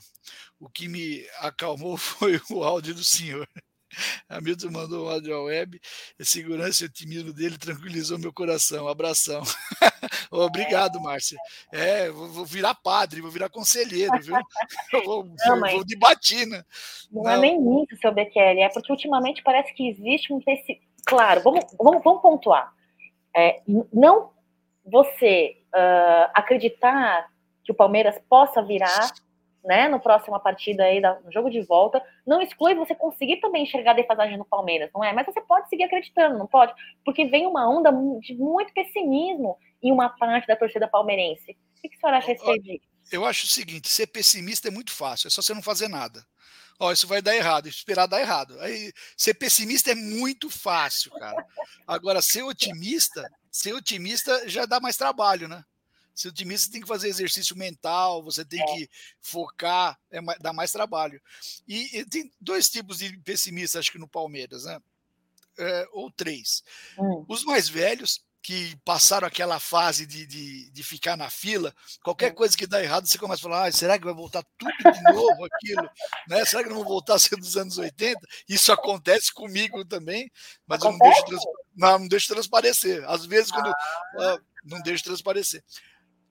[0.59, 3.47] O que me acalmou foi o áudio do senhor.
[4.29, 5.79] Hamilton mandou um áudio ao web.
[6.19, 8.87] A segurança e o otimismo dele tranquilizou meu coração.
[8.87, 9.41] Abração.
[10.31, 11.37] Obrigado, Márcia.
[11.71, 14.35] É, vou virar padre, vou virar conselheiro, viu?
[15.05, 16.65] vou, não, vou, vou de batina.
[17.11, 20.79] Não, não, é nem isso, seu Bekele, é porque ultimamente parece que existe um tecido.
[21.05, 22.71] Claro, vamos, vamos, vamos pontuar.
[23.35, 23.61] É,
[23.93, 24.31] não
[24.85, 27.27] você uh, acreditar
[27.63, 29.11] que o Palmeiras possa virar
[29.63, 33.91] né, no próxima partida aí, no jogo de volta, não exclui você conseguir também enxergar
[33.91, 35.13] a defasagem no Palmeiras, não é?
[35.13, 36.73] Mas você pode seguir acreditando, não pode?
[37.03, 41.51] Porque vem uma onda de muito pessimismo em uma parte da torcida palmeirense.
[41.77, 42.83] O que, que o senhor acha a respeito?
[43.11, 46.23] Eu acho o seguinte, ser pessimista é muito fácil, é só você não fazer nada.
[46.79, 48.57] Ó, isso vai dar errado, esperar dar errado.
[48.61, 51.45] Aí, ser pessimista é muito fácil, cara.
[51.85, 55.61] Agora, ser otimista, ser otimista já dá mais trabalho, né?
[56.19, 58.65] Ser otimista você tem que fazer exercício mental, você tem é.
[58.65, 58.89] que
[59.21, 61.21] focar, é, dá mais trabalho.
[61.65, 64.81] E, e, tem dois tipos de pessimistas, acho que no Palmeiras, né?
[65.57, 66.61] É, ou três.
[66.97, 67.23] Hum.
[67.25, 72.57] Os mais velhos, que passaram aquela fase de, de, de, ficar na fila, qualquer coisa
[72.57, 75.45] que dá errado, você começa a falar: ah, será que vai voltar tudo de novo
[75.45, 75.89] aquilo?
[76.27, 76.43] né?
[76.43, 78.19] Será que não vão voltar a ser dos anos 80?
[78.47, 80.29] Isso acontece comigo também,
[80.67, 81.21] mas acontece?
[81.21, 81.47] eu não deixo,
[81.77, 83.09] não, não deixo transparecer.
[83.09, 84.35] Às vezes, quando ah.
[84.35, 85.63] uh, não deixo transparecer.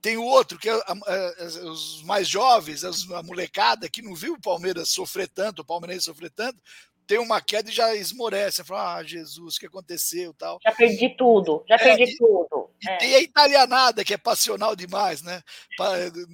[0.01, 4.41] Tem o outro, que é, é, os mais jovens, a molecada que não viu o
[4.41, 6.59] Palmeiras sofrer tanto, o Palmeiras sofrer tanto,
[7.07, 8.63] tem uma queda e já esmorece.
[8.63, 10.61] Fala, ah, Jesus, o que aconteceu tal.
[10.63, 12.68] Já perdi tudo, já é, perdi e, tudo.
[12.83, 12.97] E é.
[12.97, 15.43] tem a italianada, que é passional demais, né?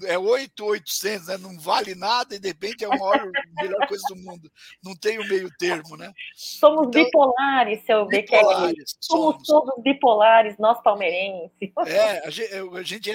[0.05, 1.39] É 8,800, né?
[1.39, 4.51] Não vale nada e de repente é a maior, melhor coisa do mundo.
[4.83, 6.13] Não tem o meio termo, né?
[6.35, 9.47] Somos então, bipolares, seu bipolares, somos.
[9.47, 11.73] somos todos bipolares, nós palmeirenses.
[11.87, 13.11] É, a gente, a gente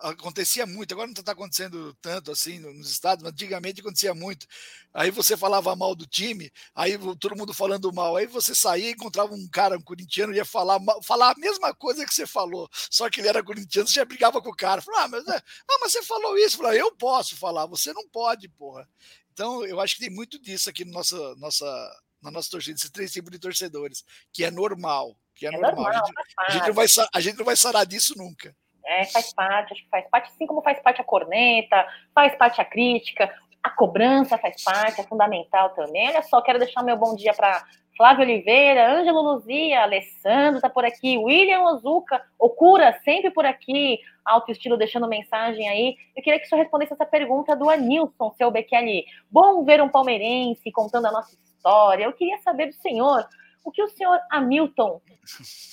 [0.00, 4.46] acontecia muito, agora não está acontecendo tanto assim nos estados, mas antigamente acontecia muito.
[4.92, 8.92] Aí você falava mal do time, aí todo mundo falando mal, aí você saía e
[8.92, 13.08] encontrava um cara, um corintiano, ia falar, falar a mesma coisa que você falou, só
[13.08, 14.82] que ele era corintiano, você já brigava com o cara.
[14.82, 18.08] Falava, ah, mas, é, ah, mas você falou isso, falava, eu posso falar, você não
[18.08, 18.88] pode, porra.
[19.32, 22.90] Então, eu acho que tem muito disso aqui no nossa, nossa, na nossa torcida, esses
[22.90, 25.74] três tipos de torcedores, que é normal, que é, é normal.
[25.74, 25.92] normal.
[25.92, 28.54] A, gente, a, gente não vai, a gente não vai sarar disso nunca.
[28.84, 32.60] É, faz parte, acho que faz parte, assim como faz parte a corneta, faz parte
[32.60, 36.08] a crítica, a cobrança faz parte, é fundamental também.
[36.08, 37.62] Olha só, quero deixar meu bom dia para
[37.96, 44.50] Flávio Oliveira, Ângelo Luzia, Alessandro tá por aqui, William Ozuka, Okura, sempre por aqui, Alto
[44.50, 45.96] Estilo deixando mensagem aí.
[46.16, 49.04] Eu queria que senhor respondesse essa pergunta do Anilson, seu Bekele.
[49.30, 52.04] Bom ver um palmeirense contando a nossa história.
[52.04, 53.28] Eu queria saber do senhor
[53.62, 55.00] o que o senhor Hamilton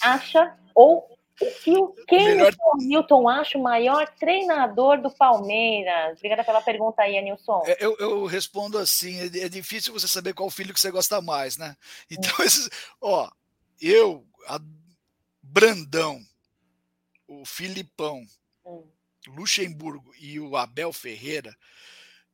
[0.03, 1.07] acha ou
[1.39, 6.17] o que quem o Hamilton acha o maior treinador do Palmeiras?
[6.17, 7.63] Obrigada pela pergunta aí, Anilson.
[7.65, 11.21] É, eu, eu respondo assim: é, é, difícil você saber qual filho que você gosta
[11.21, 11.75] mais, né?
[12.09, 12.43] Então, hum.
[12.43, 12.69] esses,
[12.99, 13.29] ó,
[13.79, 14.25] eu,
[15.41, 16.19] Brandão,
[17.27, 18.25] o Filipão,
[18.65, 18.87] hum.
[19.27, 21.55] Luxemburgo e o Abel Ferreira,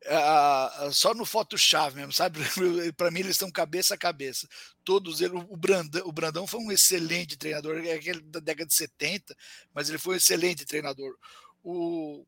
[0.05, 2.39] Uh, só no Photoshop mesmo, sabe?
[2.97, 4.47] Para mim, eles estão cabeça a cabeça.
[4.83, 5.41] Todos eles.
[5.49, 9.35] O Brandão, o Brandão foi um excelente treinador, é aquele da década de 70,
[9.73, 11.15] mas ele foi um excelente treinador.
[11.63, 12.25] O,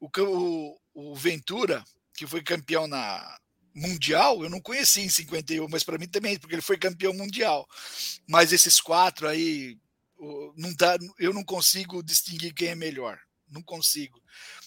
[0.00, 1.84] o, o Ventura,
[2.16, 3.38] que foi campeão na
[3.74, 7.66] mundial, eu não conheci em 51, mas para mim também, porque ele foi campeão mundial.
[8.26, 9.76] Mas esses quatro aí,
[10.56, 13.18] não dá, eu não consigo distinguir quem é melhor.
[13.48, 14.22] Não consigo.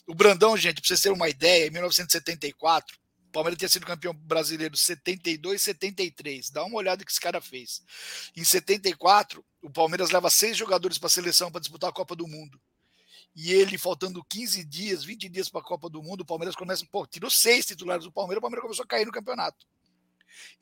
[0.08, 2.98] O Brandão, gente, para vocês terem uma ideia, em 1974,
[3.28, 6.50] o Palmeiras tinha sido campeão brasileiro 72 73.
[6.50, 7.84] Dá uma olhada que esse cara fez.
[8.34, 12.26] Em 74, o Palmeiras leva seis jogadores para a seleção para disputar a Copa do
[12.26, 12.58] Mundo.
[13.36, 16.86] E ele, faltando 15 dias, 20 dias para a Copa do Mundo, o Palmeiras começa,
[16.90, 19.68] pô, tirou seis titulares do Palmeiras, o Palmeiras começou a cair no campeonato.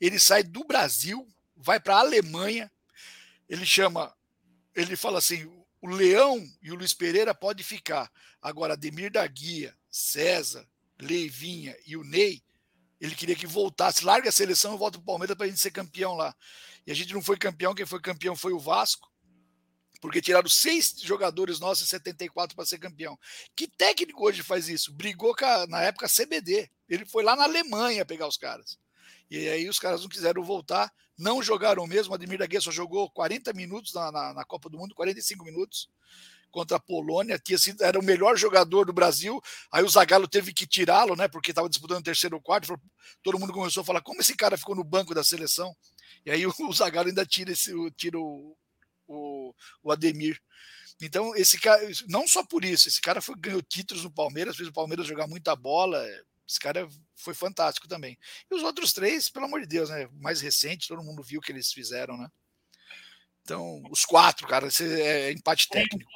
[0.00, 1.24] Ele sai do Brasil,
[1.56, 2.70] vai para a Alemanha,
[3.48, 4.12] ele chama,
[4.74, 5.48] ele fala assim:
[5.80, 8.10] o Leão e o Luiz Pereira pode ficar.
[8.40, 10.66] Agora, Ademir da Guia, César,
[11.00, 12.42] Leivinha e o Ney,
[13.00, 15.60] ele queria que voltasse, larga a seleção e volta para o Palmeiras para a gente
[15.60, 16.34] ser campeão lá.
[16.86, 19.12] E a gente não foi campeão, quem foi campeão foi o Vasco,
[20.00, 23.18] porque tiraram seis jogadores nossos em 74 para ser campeão.
[23.54, 24.92] Que técnico hoje faz isso?
[24.92, 26.70] Brigou a, na época CBD.
[26.88, 28.78] Ele foi lá na Alemanha pegar os caras.
[29.30, 32.14] E aí os caras não quiseram voltar, não jogaram mesmo.
[32.14, 35.88] Ademir da Guia só jogou 40 minutos na, na, na, Copa do Mundo, 45 minutos
[36.50, 37.38] contra a Polônia.
[37.38, 39.40] Tinha sido, era o melhor jogador do Brasil.
[39.72, 41.28] Aí o Zagallo teve que tirá-lo, né?
[41.28, 42.78] Porque estava disputando o terceiro ou quarto.
[43.22, 45.74] Todo mundo começou a falar como esse cara ficou no banco da seleção.
[46.24, 48.56] E aí o, o Zagallo ainda tira, esse, tira o,
[49.06, 50.40] o, o Ademir.
[51.00, 54.68] Então, esse cara, não só por isso, esse cara foi, ganhou títulos no Palmeiras, fez
[54.68, 56.02] o Palmeiras jogar muita bola,
[56.48, 58.16] esse cara foi fantástico também.
[58.50, 60.08] E os outros três, pelo amor de Deus, né?
[60.12, 62.28] Mais recente, todo mundo viu o que eles fizeram, né?
[63.42, 66.10] Então, os quatro, cara, esse é empate técnico.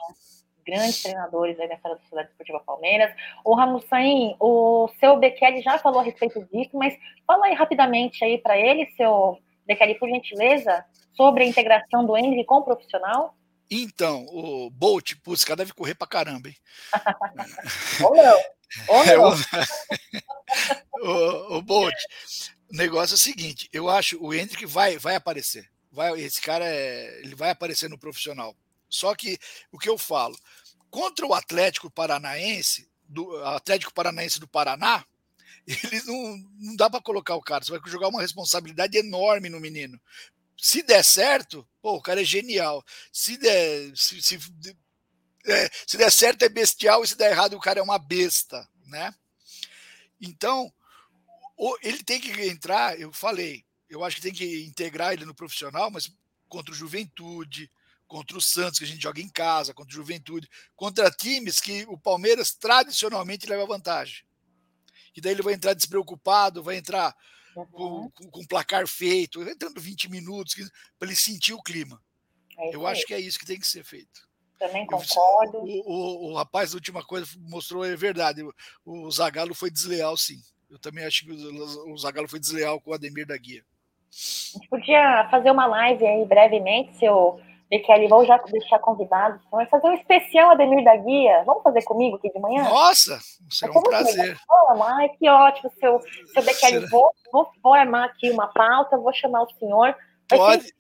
[0.67, 3.15] Grandes treinadores aí nessa Sociedade Esportiva Palmeiras.
[3.45, 6.95] O Ramussain, o seu Bekele já falou a respeito disso, mas
[7.27, 10.85] fala aí rapidamente aí para ele, seu Bekele, por gentileza,
[11.17, 13.37] sobre a integração do Henry com o profissional.
[13.71, 16.57] Então, o Bolt, putz, cara deve correr pra caramba, hein?
[18.05, 18.60] Ou não.
[18.87, 18.95] Não?
[21.03, 21.95] o, o Bolt,
[22.71, 25.69] o negócio é o seguinte, eu acho o Hendrick vai, vai aparecer.
[25.93, 28.57] Vai, esse cara é, ele vai aparecer no profissional.
[28.89, 29.39] Só que
[29.73, 30.39] o que eu falo,
[30.91, 35.05] contra o Atlético Paranaense, do Atlético Paranaense do Paraná,
[35.67, 37.65] ele não, não dá para colocar o cara.
[37.65, 40.01] Você vai jogar uma responsabilidade enorme no menino.
[40.57, 42.85] Se der certo, pô, o cara é genial.
[43.13, 44.39] Se der, se, se,
[45.47, 48.69] é, se der certo é bestial e se der errado o cara é uma besta,
[48.87, 49.15] né?
[50.21, 50.73] Então,
[51.83, 55.91] ele tem que entrar, eu falei, eu acho que tem que integrar ele no profissional,
[55.91, 56.13] mas
[56.49, 57.71] contra o Juventude,
[58.07, 61.85] contra o Santos, que a gente joga em casa, contra o Juventude, contra times que
[61.89, 64.25] o Palmeiras tradicionalmente leva vantagem.
[65.15, 67.17] E daí ele vai entrar despreocupado, vai entrar
[67.57, 68.11] uhum.
[68.11, 70.55] com, com, placar feito, entrando 20 minutos,
[70.99, 72.03] para ele sentir o clima.
[72.59, 74.29] É eu acho que é isso que tem que ser feito.
[74.61, 75.59] Também concordo.
[75.59, 78.43] O, o, o, rapaz, a última coisa mostrou, é verdade.
[78.85, 80.37] O, o Zagallo foi desleal, sim.
[80.71, 83.63] Eu também acho que o, o Zagallo foi desleal com o Ademir da Guia.
[83.65, 87.41] A gente podia fazer uma live aí brevemente, seu
[87.79, 89.41] Kelly, vou já deixar convidado.
[89.51, 91.43] Vai fazer um especial Ademir da Guia.
[91.47, 92.65] Vamos fazer comigo aqui de manhã?
[92.65, 94.37] Nossa, será um prazer.
[94.83, 96.01] Ai, que ótimo, seu,
[96.35, 96.87] seu Bekele.
[96.89, 97.11] Vou,
[97.63, 99.97] vou, armar aqui uma pauta, vou chamar o senhor.
[100.29, 100.75] Vai pode,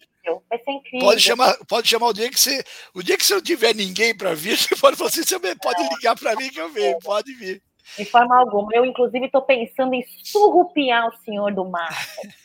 [0.49, 1.09] vai ser incrível.
[1.09, 2.64] Pode chamar, pode chamar o dia que você.
[2.95, 5.83] O dia que você não tiver ninguém para vir, você pode falar assim, você pode
[5.95, 7.62] ligar para mim que eu venho, pode vir.
[7.97, 8.71] De forma alguma.
[8.73, 11.91] Eu, inclusive, estou pensando em surrupiar o senhor do mar.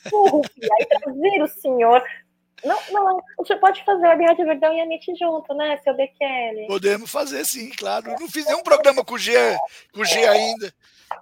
[0.09, 2.03] Surrupiar e trazer o senhor.
[2.63, 5.95] Não, não, o senhor pode fazer a Rádio Verdão e a NIT junto, né, seu
[5.95, 6.65] Bekele?
[6.65, 8.09] Podemos fazer, sim, claro.
[8.09, 9.33] Eu não fiz nenhum programa com o G,
[9.93, 10.73] com o G ainda.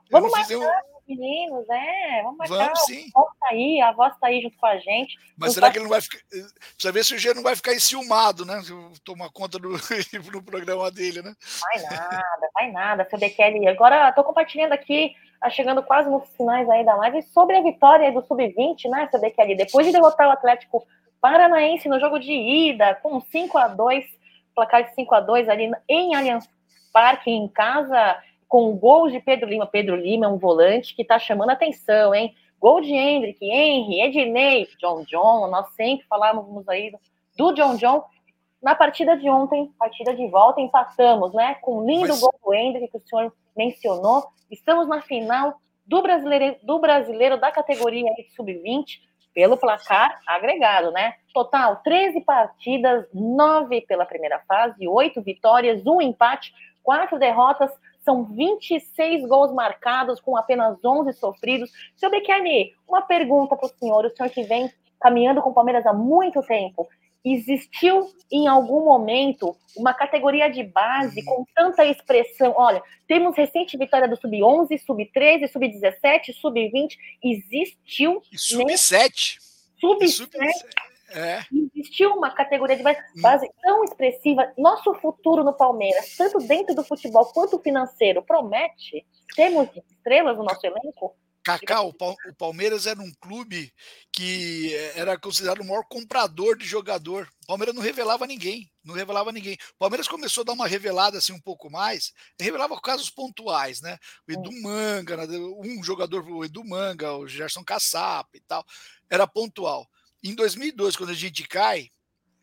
[0.10, 0.93] Vamos marcar, um...
[1.08, 2.24] meninos, é.
[2.24, 2.66] Vamos marcar.
[2.66, 3.10] Vamos, sim.
[3.16, 5.18] A voz tá aí, a voz tá aí junto com a gente.
[5.38, 6.20] Mas será que ele não vai ficar.
[6.30, 8.62] Precisa ver se o G não vai ficar enciumado, né?
[9.04, 9.70] Tomar conta do,
[10.34, 11.34] no programa dele, né?
[11.62, 13.68] Vai nada, vai nada, seu Bekele.
[13.68, 18.12] Agora, estou compartilhando aqui, tá chegando quase nos finais aí da live, sobre a vitória
[18.12, 19.56] do Sub-20, né, seu Bekele?
[19.56, 20.86] Depois de derrotar o Atlético
[21.22, 24.24] Paranaense no jogo de ida, com 5 a 2
[24.54, 26.47] placar de 5 a 2 ali em Allianz
[26.91, 28.22] Parque, em casa,
[28.54, 29.66] com gols de Pedro Lima.
[29.66, 32.36] Pedro Lima é um volante que está chamando atenção, hein?
[32.60, 36.93] Gol de Hendrick, Henry, Ednei, John John, nós sempre falávamos aí
[37.36, 38.04] do John John.
[38.62, 41.56] Na partida de ontem, partida de volta, empatamos, né?
[41.64, 42.20] Com o lindo Mas...
[42.20, 44.24] gol do Hendrick, que o senhor mencionou.
[44.51, 48.99] Estamos na final do brasileiro, do brasileiro da categoria sub-20,
[49.34, 51.16] pelo placar agregado, né?
[51.34, 57.72] Total, 13 partidas, 9 pela primeira fase, 8 vitórias, 1 empate, 4 derrotas,
[58.04, 61.72] são 26 gols marcados com apenas 11 sofridos.
[61.95, 65.86] Seu Bequerni, uma pergunta para o senhor, o senhor que vem caminhando com o Palmeiras
[65.86, 66.88] há muito tempo.
[67.26, 72.54] Existiu em algum momento uma categoria de base com tanta expressão?
[72.58, 76.97] Olha, temos recente vitória do Sub-11, Sub-13, Sub-17, Sub-20.
[77.24, 78.22] Existiu.
[78.34, 79.38] Sub-7.
[79.80, 80.30] Sub-7.
[81.14, 81.41] É.
[81.76, 84.51] Existiu uma categoria de base tão expressiva.
[84.57, 89.05] Nosso futuro no Palmeiras, tanto dentro do futebol quanto financeiro, promete?
[89.36, 91.16] Temos estrelas no nosso elenco?
[91.43, 91.93] Cacá, o
[92.38, 93.74] Palmeiras era um clube
[94.14, 97.28] que era considerado o maior comprador de jogador.
[97.43, 99.57] O Palmeiras não revelava ninguém, não revelava ninguém.
[99.76, 103.97] O Palmeiras começou a dar uma revelada assim um pouco mais, revelava casos pontuais, né?
[104.26, 104.61] O Edu hum.
[104.61, 105.38] Manga, né?
[105.38, 108.64] um jogador, o Edu Manga, o Gerson Caçapa e tal,
[109.09, 109.86] era pontual.
[110.24, 111.91] Em 2002, quando a gente cai,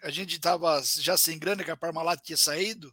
[0.03, 2.93] a gente estava já sem grana, que a Parmalat tinha saído.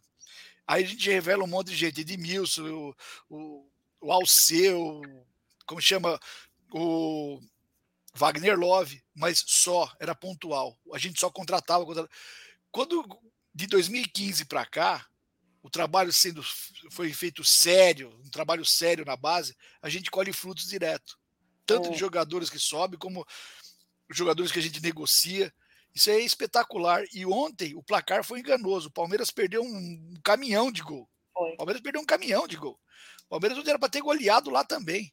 [0.66, 2.96] Aí a gente revela um monte de gente, Edmilson, o,
[3.28, 3.70] o,
[4.00, 5.02] o Alceu,
[5.66, 6.18] como chama,
[6.72, 7.40] o
[8.14, 10.78] Wagner Love, mas só, era pontual.
[10.92, 11.84] A gente só contratava.
[11.84, 12.10] contratava.
[12.70, 13.04] Quando
[13.54, 15.06] de 2015 para cá,
[15.62, 16.42] o trabalho sendo
[16.90, 21.18] foi feito sério, um trabalho sério na base, a gente colhe frutos direto.
[21.66, 21.98] Tanto de é.
[21.98, 23.26] jogadores que sobem, como
[24.10, 25.52] os jogadores que a gente negocia.
[25.94, 27.04] Isso é espetacular.
[27.12, 28.88] E ontem o placar foi enganoso.
[28.88, 31.08] O Palmeiras perdeu um caminhão de gol.
[31.32, 31.52] Foi.
[31.52, 32.78] O Palmeiras perdeu um caminhão de gol.
[33.26, 35.12] O Palmeiras não era para ter goleado lá também.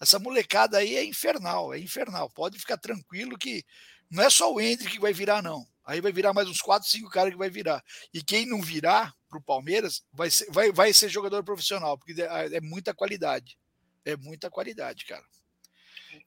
[0.00, 2.28] Essa molecada aí é infernal, é infernal.
[2.30, 3.64] Pode ficar tranquilo que
[4.10, 5.66] não é só o Hendrick que vai virar, não.
[5.84, 7.82] Aí vai virar mais uns 4, 5 caras que vai virar.
[8.12, 12.20] E quem não virar para o Palmeiras vai ser, vai, vai ser jogador profissional, porque
[12.20, 13.58] é, é muita qualidade.
[14.04, 15.24] É muita qualidade, cara.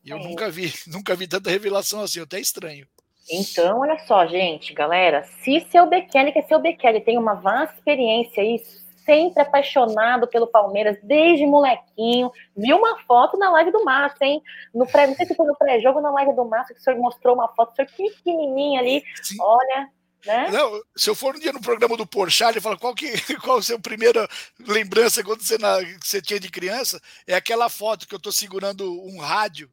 [0.08, 0.24] E eu é.
[0.24, 2.88] nunca vi, nunca vi tanta revelação assim, até estranho.
[3.30, 7.76] Então, olha só, gente, galera, se seu Bekele, que é seu Bekele, tem uma vasta
[7.76, 8.58] experiência aí,
[9.06, 14.42] sempre apaixonado pelo Palmeiras, desde molequinho, viu uma foto na live do Márcio, hein?
[14.74, 16.98] No pré, não sei se foi no pré-jogo na live do Márcio, que o senhor
[17.00, 19.36] mostrou uma foto, o senhor pequenininho ali, Sim.
[19.42, 19.90] olha,
[20.28, 20.52] Né?
[20.52, 23.08] Não, se eu for um dia no programa do Porchat, ele fala qual, que,
[23.40, 24.28] qual a sua primeira
[24.60, 29.02] lembrança quando você, na, você tinha de criança, é aquela foto que eu estou segurando
[29.06, 29.72] um rádio.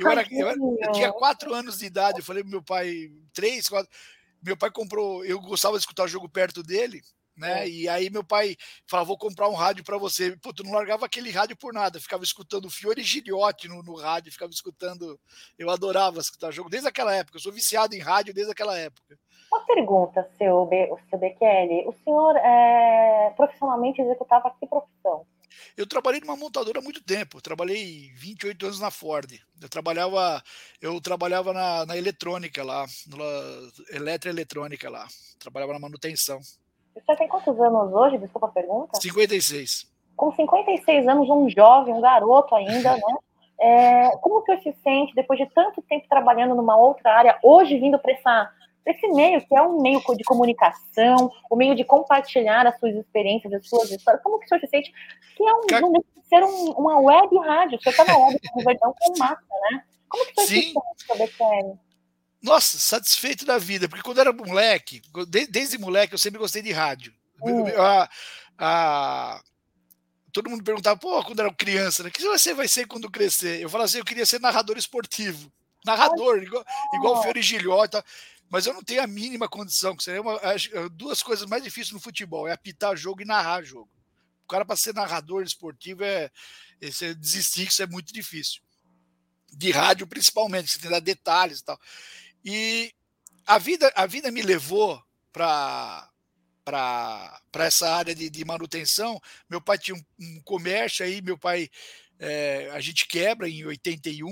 [0.00, 3.12] Eu, era, eu, era, eu, tinha quatro anos de idade, eu falei pro meu pai,
[3.34, 3.90] três, quatro.
[4.42, 7.02] Meu pai comprou, eu gostava de escutar o jogo perto dele,
[7.36, 7.64] né?
[7.64, 7.68] É.
[7.68, 8.56] E aí meu pai
[8.86, 10.34] falava, vou comprar um rádio para você.
[10.38, 14.32] Pô, tu não largava aquele rádio por nada, ficava escutando Fiore Giliotti no, no rádio,
[14.32, 15.20] ficava escutando.
[15.58, 17.36] Eu adorava escutar jogo desde aquela época.
[17.36, 19.18] Eu sou viciado em rádio desde aquela época.
[19.54, 21.86] Uma pergunta, seu, Be, seu Bekele.
[21.86, 25.24] O senhor é, profissionalmente executava que profissão?
[25.76, 27.38] Eu trabalhei numa montadora há muito tempo.
[27.38, 29.30] Eu trabalhei 28 anos na Ford.
[29.62, 30.42] Eu trabalhava,
[30.82, 35.06] eu trabalhava na, na eletrônica lá, na eletroeletrônica lá.
[35.38, 36.40] Trabalhava na manutenção.
[36.92, 38.18] Você tem quantos anos hoje?
[38.18, 39.00] Desculpa a pergunta.
[39.00, 39.88] 56.
[40.16, 43.16] Com 56 anos, um jovem, um garoto ainda, né?
[43.60, 47.78] É, como o senhor se sente depois de tanto tempo trabalhando numa outra área, hoje
[47.78, 48.10] vindo para
[48.86, 52.94] esse meio, que é um meio de comunicação, o um meio de compartilhar as suas
[52.94, 54.92] experiências, as suas histórias, como que o senhor se sente
[55.36, 55.84] que é um, Car...
[55.84, 55.92] um
[56.28, 59.82] ser um, uma web rádio, você está na web com Verdão com massa, né?
[60.08, 60.68] Como que o senhor Sim.
[60.68, 61.84] se sente sobre esse
[62.44, 65.00] nossa, satisfeito da vida, porque quando eu era moleque,
[65.48, 67.10] desde moleque eu sempre gostei de rádio.
[67.40, 67.80] Uh.
[67.80, 68.10] A,
[68.58, 69.42] a,
[70.30, 72.10] todo mundo perguntava, pô, quando era criança, né?
[72.10, 73.62] O que você vai ser quando crescer?
[73.62, 75.50] Eu falava assim, eu queria ser narrador esportivo.
[75.86, 76.62] Narrador, igual,
[76.94, 78.04] igual o Fiore Gilhota.
[78.54, 80.38] Mas eu não tenho a mínima condição, que seria uma,
[80.92, 83.90] duas coisas mais difíceis no futebol: é apitar jogo e narrar jogo.
[84.44, 86.30] O cara, para ser narrador esportivo, é,
[86.80, 88.62] é desistir, isso é muito difícil.
[89.52, 91.80] De rádio, principalmente, você tem que dar detalhes e tal.
[92.44, 92.94] E
[93.44, 95.02] a vida, a vida me levou
[95.32, 96.08] para
[96.64, 99.20] para essa área de, de, manutenção.
[99.50, 101.68] Meu pai tinha um, um comércio aí, meu pai,
[102.20, 104.30] é, a gente quebra em 81,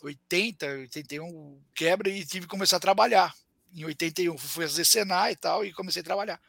[0.00, 3.34] 80, 81, quebra e tive que começar a trabalhar.
[3.74, 6.40] Em 81 fui fazer Senai e tal, e comecei a trabalhar.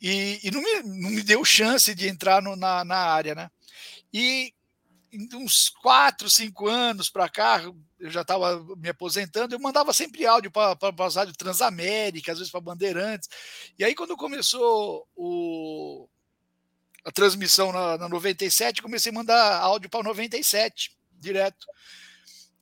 [0.00, 3.50] E, e não, me, não me deu chance de entrar no, na, na área, né?
[4.12, 4.52] E
[5.34, 7.62] uns quatro, cinco anos para cá,
[7.98, 12.50] eu já estava me aposentando, eu mandava sempre áudio para as rádios Transamérica, às vezes
[12.50, 13.28] para Bandeirantes.
[13.78, 16.08] E aí, quando começou o,
[17.04, 21.66] a transmissão na, na 97, comecei a mandar áudio para 97, direto.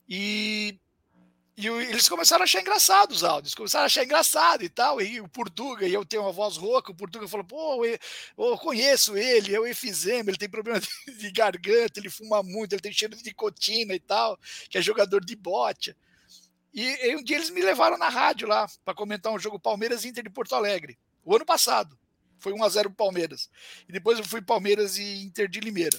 [0.09, 0.79] E
[1.57, 5.01] e eles começaram a achar engraçado os áudios, começaram a achar engraçado e tal.
[5.01, 7.99] E o Portuga, e eu tenho uma voz rouca, o Portuga falou: pô, eu,
[8.37, 12.83] eu conheço ele, é o efizema, ele tem problema de, garganta, ele fuma muito, ele
[12.83, 14.37] tem cheiro de nicotina e tal,
[14.69, 15.97] que é jogador de bote.
[16.73, 20.05] E, e um dia eles me levaram na rádio lá para comentar um jogo Palmeiras
[20.05, 21.97] Inter de Porto Alegre, o ano passado.
[22.37, 23.49] Foi 1 a 0 Palmeiras.
[23.89, 25.99] E depois eu fui Palmeiras e Inter de Limeira.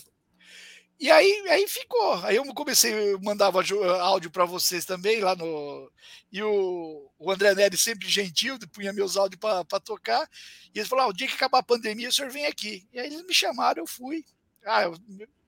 [0.99, 2.13] E aí, aí ficou.
[2.25, 3.61] Aí eu comecei, eu mandava
[4.01, 5.91] áudio para vocês também lá no.
[6.31, 10.27] E o, o André Neri sempre gentil, punha meus áudios para tocar.
[10.73, 12.87] E eles falaram: ah, o dia que acabar a pandemia, o senhor vem aqui.
[12.93, 14.23] E aí eles me chamaram, eu fui.
[14.65, 14.97] Ah, eu,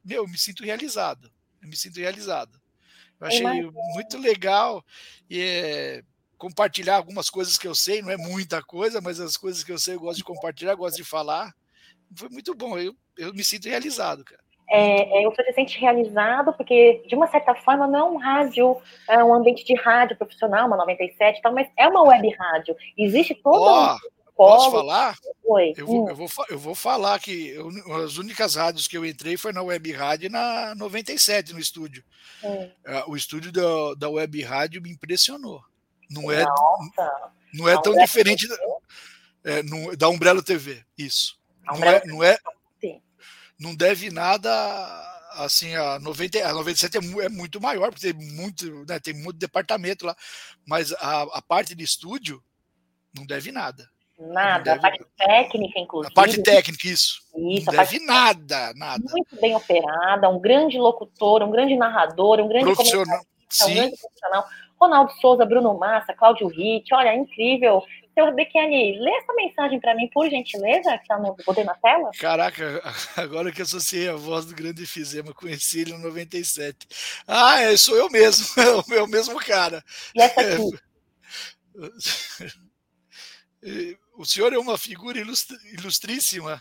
[0.03, 1.31] meu, eu me sinto realizado.
[1.61, 2.59] Eu me sinto realizado.
[3.19, 3.43] Eu achei
[3.95, 4.85] muito legal
[5.29, 6.03] e, é,
[6.37, 9.79] compartilhar algumas coisas que eu sei, não é muita coisa, mas as coisas que eu
[9.79, 11.55] sei eu gosto de compartilhar, gosto de falar.
[12.15, 12.77] Foi muito bom.
[12.77, 17.27] Eu, eu me sinto realizado, cara é, é, você se sente realizado, porque de uma
[17.27, 18.77] certa forma não é um rádio,
[19.09, 22.75] é um ambiente de rádio profissional, uma 97 e tal, mas é uma web rádio.
[22.97, 25.17] Existe toda oh, um Posso falar?
[25.43, 25.73] Oi.
[25.75, 26.09] Eu vou, hum.
[26.09, 27.69] eu, vou, eu vou falar que eu,
[28.03, 32.03] as únicas rádios que eu entrei foi na Web Rádio e na 97 no estúdio.
[32.43, 32.69] Hum.
[32.85, 35.63] Uh, o estúdio da, da Web Rádio me impressionou.
[36.07, 37.31] Não é, Nossa.
[37.51, 38.55] não é tão diferente da,
[39.43, 41.35] é, não, da Umbrella TV, isso.
[41.65, 42.37] Não é, não é,
[43.59, 44.49] não deve nada
[45.33, 49.37] assim a 90 a 97 é, é muito maior porque tem muito né, tem muito
[49.37, 50.15] departamento lá
[50.65, 52.41] mas a, a parte de estúdio
[53.15, 53.89] não deve nada.
[54.19, 56.11] Nada deve, a parte técnica inclusive.
[56.11, 59.03] A parte técnica isso, isso não deve nada nada.
[59.11, 63.21] Muito bem operada um grande locutor um grande narrador um grande profissional.
[63.49, 63.71] sim.
[63.71, 64.45] Um grande profissional.
[64.79, 67.83] Ronaldo Souza, Bruno Massa, Cláudio Ritt, olha, incrível.
[68.17, 72.09] Seu Bekele, lê essa mensagem para mim, por gentileza, que está no poder na tela.
[72.19, 72.81] Caraca,
[73.15, 76.87] agora que associei a voz do grande Fizema, conheci ele no 97.
[77.27, 78.47] Ah, é, sou eu mesmo,
[78.91, 79.83] é o mesmo cara.
[80.15, 80.57] E essa aqui?
[84.17, 86.59] O senhor é uma figura ilustríssima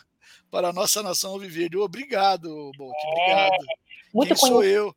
[0.51, 1.75] para a nossa nação viver.
[1.77, 3.55] Obrigado, Bolt, obrigado.
[3.55, 3.59] É,
[4.13, 4.95] muito Quem sou eu?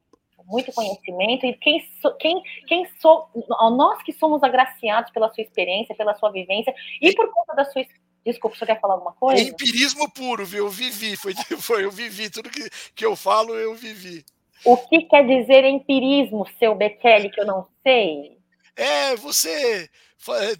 [0.49, 3.29] Muito conhecimento e quem, so, quem, quem sou,
[3.71, 7.85] nós que somos agraciados pela sua experiência, pela sua vivência e por conta da sua
[8.25, 9.41] Desculpa, você quer falar alguma coisa?
[9.41, 10.65] Empirismo puro, viu?
[10.65, 14.25] Eu vivi, foi, foi eu vivi, tudo que, que eu falo, eu vivi.
[14.65, 18.37] O que quer dizer empirismo, seu Bekele, que eu não sei?
[18.75, 19.89] É você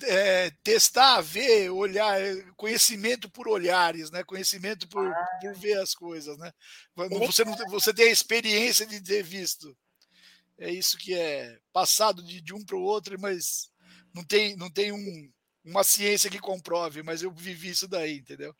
[0.03, 4.23] é, testar, ver, olhar, é, conhecimento por olhares, né?
[4.23, 5.27] Conhecimento por, ah.
[5.41, 6.51] por ver as coisas, né?
[6.95, 9.75] Você, não, você tem a experiência de ter visto.
[10.57, 13.69] É isso que é passado de, de um para o outro, mas
[14.13, 15.31] não tem, não tem um,
[15.63, 18.53] uma ciência que comprove, mas eu vivi isso daí, entendeu?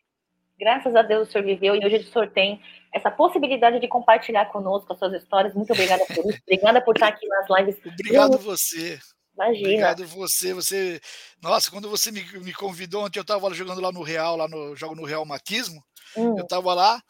[0.58, 4.46] Graças a Deus o senhor viveu e hoje o senhor tem essa possibilidade de compartilhar
[4.46, 5.54] conosco as suas histórias.
[5.54, 6.38] Muito obrigada por isso.
[6.42, 7.78] Obrigada por estar aqui nas lives.
[7.86, 8.98] Obrigado você.
[9.40, 9.68] Imagina.
[9.68, 10.52] Obrigado você.
[10.52, 11.00] Você,
[11.42, 14.76] nossa, quando você me, me convidou ontem, eu estava jogando lá no Real, lá no
[14.76, 15.82] jogo no Real Matismo.
[16.16, 16.36] Hum.
[16.36, 17.00] Eu estava lá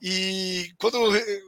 [0.00, 0.98] e quando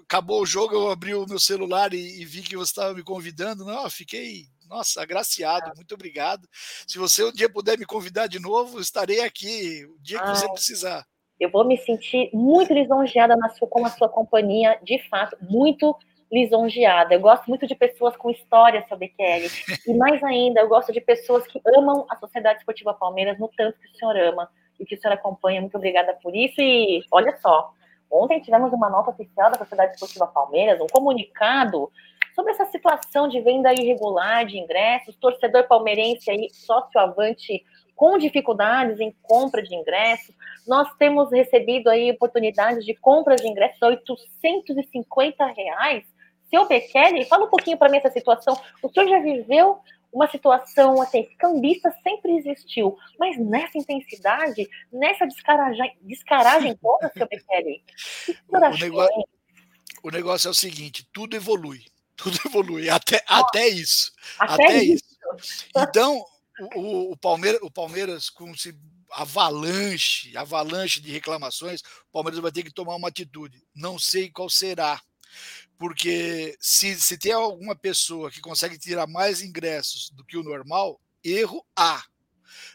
[0.03, 3.03] acabou o jogo, eu abri o meu celular e, e vi que você estava me
[3.03, 3.65] convidando.
[3.65, 6.47] Não, eu fiquei nossa, agraciado, muito obrigado.
[6.87, 10.49] Se você um dia puder me convidar de novo, estarei aqui o dia que você
[10.51, 11.07] precisar.
[11.39, 15.97] Eu vou me sentir muito lisonjeada na sua, com a sua companhia, de fato, muito
[16.31, 17.15] lisonjeada.
[17.15, 19.49] Eu gosto muito de pessoas com história sobre Kelly.
[19.87, 23.79] E mais ainda, eu gosto de pessoas que amam a Sociedade Esportiva Palmeiras no tanto
[23.79, 24.49] que o senhor ama
[24.79, 25.61] e que o senhor acompanha.
[25.61, 26.61] Muito obrigada por isso.
[26.61, 27.73] E olha só,
[28.11, 31.91] ontem tivemos uma nota oficial da Sociedade Esportiva Palmeiras, um comunicado
[32.35, 37.65] sobre essa situação de venda irregular de ingressos, torcedor palmeirense aí, sócio avante
[37.97, 40.35] com dificuldades em compra de ingressos.
[40.69, 46.05] Nós temos recebido aí oportunidades de compra de ingressos a 850 reais.
[46.49, 48.59] Seu Bekele, fala um pouquinho para mim essa situação.
[48.83, 49.81] O senhor já viveu
[50.13, 57.83] uma situação assim, cambista sempre existiu, mas nessa intensidade, nessa descaragem, descaragem toda, seu Bekele,
[58.49, 59.25] o, o, negócio,
[60.05, 61.85] o negócio é o seguinte, tudo evolui
[62.17, 64.13] tudo evolui, até, até isso.
[64.39, 65.05] Até, até isso.
[65.39, 65.65] isso.
[65.77, 66.25] Então,
[66.75, 68.75] o, o, Palmeiras, o Palmeiras com esse
[69.13, 73.63] avalanche, avalanche de reclamações, o Palmeiras vai ter que tomar uma atitude.
[73.75, 75.01] Não sei qual será.
[75.79, 81.01] Porque se, se tem alguma pessoa que consegue tirar mais ingressos do que o normal,
[81.23, 82.05] erro há.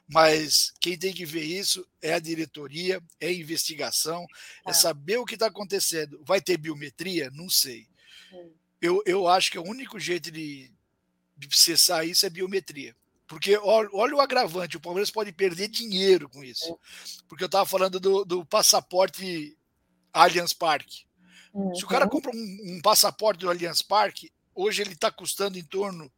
[0.08, 4.28] Mas quem tem que ver isso é a diretoria, é a investigação,
[4.68, 6.22] é saber o que está acontecendo.
[6.26, 7.32] Vai ter biometria?
[7.32, 7.88] Não sei.
[8.82, 10.72] Eu, eu acho que o único jeito de,
[11.38, 12.96] de cessar isso é biometria.
[13.32, 16.78] Porque olha, olha, o agravante, o Palmeiras pode perder dinheiro com isso.
[17.30, 19.58] Porque eu estava falando do, do, passaporte
[20.12, 21.06] Allianz Parque.
[21.54, 21.76] Uhum.
[21.76, 22.12] Se o cara uhum.
[22.12, 26.12] compra um, um, passaporte do Allianz Parque, hoje ele está custando em torno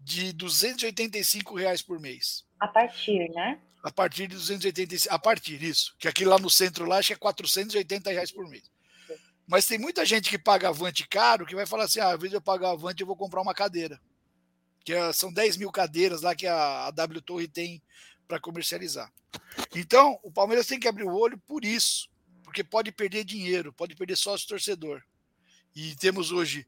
[0.00, 2.44] de 285 reais por mês.
[2.60, 3.58] A partir, né?
[3.82, 5.94] A partir de 285, a partir isso.
[5.98, 8.70] Que aqui lá no centro lá acho que é 480 reais por mês.
[9.46, 12.34] Mas tem muita gente que paga avante caro que vai falar assim: ah, às vezes
[12.34, 14.00] eu pago avante eu vou comprar uma cadeira.
[14.84, 17.82] Que é, são 10 mil cadeiras lá que a, a W Torre tem
[18.26, 19.12] para comercializar.
[19.74, 22.08] Então, o Palmeiras tem que abrir o olho por isso,
[22.54, 25.02] porque pode perder dinheiro, pode perder sócio torcedor.
[25.74, 26.64] E temos hoje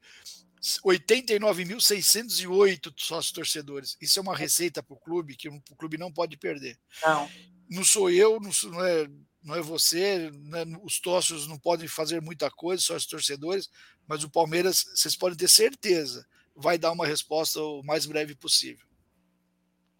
[0.84, 3.96] 89.608 sócios torcedores.
[4.00, 6.76] Isso é uma receita para o clube que o clube não pode perder.
[7.00, 7.30] Não.
[7.70, 9.08] Não sou eu, não, sou, não é
[9.44, 10.64] não é você, né?
[10.82, 13.70] os sócios não podem fazer muita coisa, só os torcedores,
[14.04, 16.26] mas o Palmeiras, vocês podem ter certeza,
[16.56, 18.84] vai dar uma resposta o mais breve possível.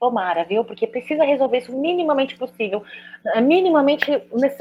[0.07, 0.65] Tomara, viu?
[0.65, 2.85] Porque precisa resolver isso minimamente possível,
[3.35, 4.09] eh, minimamente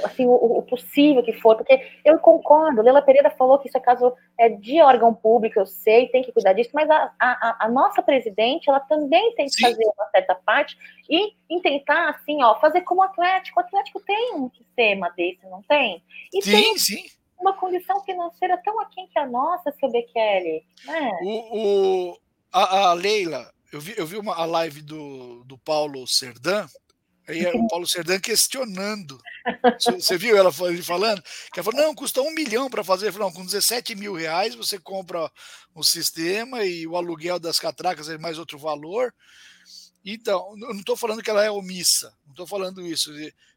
[0.03, 3.79] assim, o, o, possível que for, porque eu concordo, Lela Pereira falou que isso é
[3.79, 7.69] caso é, de órgão público, eu sei, tem que cuidar disso, mas a, a, a
[7.69, 9.67] nossa presidente, ela também tem que Sim.
[9.67, 10.75] fazer uma certa parte
[11.07, 13.59] e, e tentar, assim, ó, fazer como o Atlético.
[13.59, 16.03] O Atlético tem um sistema desse, não tem?
[16.33, 17.03] E sim, tem sim.
[17.39, 20.63] uma condição financeira tão aquém que a nossa, seu Bekele.
[20.85, 21.11] Né?
[21.21, 22.17] O, o,
[22.51, 26.65] a, a Leila, eu vi, eu vi uma, a live do, do Paulo Serdan,
[27.28, 29.19] aí é o Paulo Serdan questionando.
[29.99, 31.21] Você viu ela ele falando?
[31.51, 33.11] Que ela falou: não, custa um milhão para fazer.
[33.11, 35.30] Falou, não, com 17 mil reais você compra
[35.73, 39.13] o sistema e o aluguel das catracas é mais outro valor.
[40.05, 43.11] Então, eu não estou falando que ela é omissa, não estou falando isso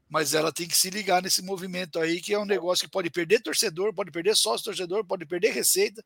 [0.09, 3.11] mas ela tem que se ligar nesse movimento aí, que é um negócio que pode
[3.11, 6.03] perder torcedor, pode perder sócio torcedor, pode perder receita,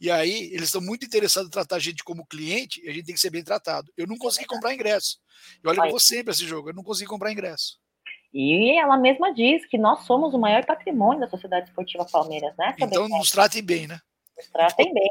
[0.00, 3.06] e aí eles estão muito interessados em tratar a gente como cliente, e a gente
[3.06, 3.90] tem que ser bem tratado.
[3.96, 5.18] Eu não consegui comprar ingresso.
[5.64, 7.78] E olha, eu vou sempre esse jogo, eu não consegui comprar ingresso.
[8.32, 12.74] E ela mesma diz que nós somos o maior patrimônio da Sociedade Esportiva Palmeiras, né?
[12.78, 13.98] Então nos tratem bem, né?
[14.52, 15.08] Tratem bem.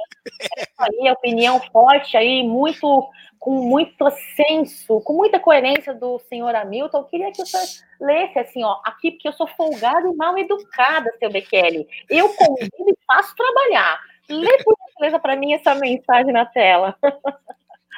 [0.58, 3.10] É aí, opinião forte aí, muito
[3.46, 7.64] com muito senso, com muita coerência do senhor Hamilton, eu queria que o senhor
[8.02, 11.88] lesse assim, ó, aqui, porque eu sou folgada e mal educada, seu Bekele.
[12.10, 14.00] Eu convido e faço trabalhar.
[14.28, 16.98] Lê, por gentileza, para mim essa mensagem na tela.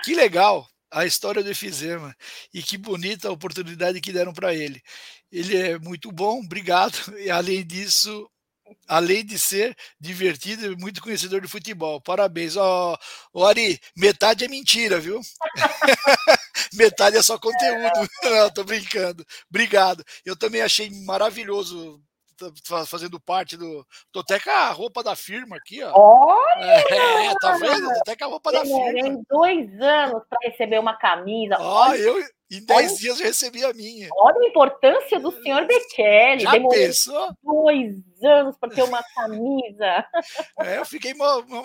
[0.03, 2.13] Que legal a história do Efizema
[2.53, 4.81] e que bonita a oportunidade que deram para ele.
[5.31, 7.17] Ele é muito bom, obrigado.
[7.17, 8.29] E além disso,
[8.87, 12.01] além de ser divertido e muito conhecedor de futebol.
[12.01, 12.55] Parabéns.
[12.55, 12.97] Ó,
[13.33, 15.21] oh, Ari, metade é mentira, viu?
[16.73, 18.09] metade é só conteúdo.
[18.23, 19.25] Não, tô brincando.
[19.49, 20.03] Obrigado.
[20.25, 22.01] Eu também achei maravilhoso
[22.85, 23.85] fazendo parte do.
[24.11, 25.91] Tô até com a roupa da firma aqui, ó.
[25.95, 26.65] Olha!
[26.65, 27.87] É, tá vendo?
[27.87, 28.99] Tô até com a roupa da firma.
[28.99, 31.57] Em dois anos para receber uma camisa.
[31.59, 34.07] Ó, eu em dez dias eu recebi a minha.
[34.13, 36.43] Olha a importância do senhor Bekele.
[36.43, 37.35] Já pensou?
[37.43, 40.05] Dois anos para ter uma camisa.
[40.59, 41.13] É, eu fiquei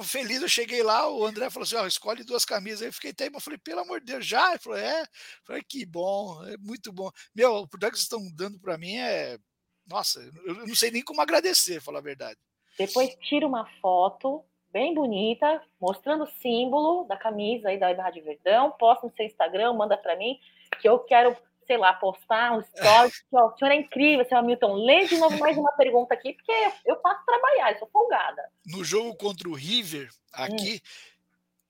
[0.03, 0.43] feliz.
[0.43, 2.83] Eu cheguei lá, o André falou assim: ó, escolhe duas camisas.
[2.83, 4.51] Aí eu fiquei até, eu falei, pelo amor de Deus, já?
[4.51, 5.03] Ele falou, é.
[5.03, 5.07] Eu
[5.47, 7.11] falei, que bom, é muito bom.
[7.35, 9.39] Meu, o que vocês estão dando para mim é
[9.87, 12.39] nossa, eu não sei nem como agradecer, falar a verdade.
[12.79, 18.73] Depois tira uma foto bem bonita, mostrando o símbolo da camisa aí da Rádio Verdão,
[18.73, 20.39] posta no seu Instagram, manda para mim,
[20.81, 23.11] que eu quero, sei lá, postar um story.
[23.29, 24.75] que, ó, o senhor é incrível, senhor Hamilton.
[24.75, 26.53] Lê de novo mais uma pergunta aqui, porque
[26.87, 28.43] eu passo trabalhar, eu sou folgada.
[28.67, 31.12] No jogo contra o River, aqui, hum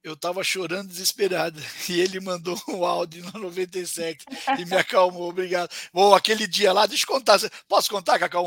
[0.03, 1.61] eu estava chorando desesperado.
[1.93, 4.25] E ele mandou um áudio no 97
[4.59, 5.69] e me acalmou, obrigado.
[5.93, 7.39] Bom, aquele dia lá, deixa eu contar.
[7.69, 8.45] Posso contar, Cacau?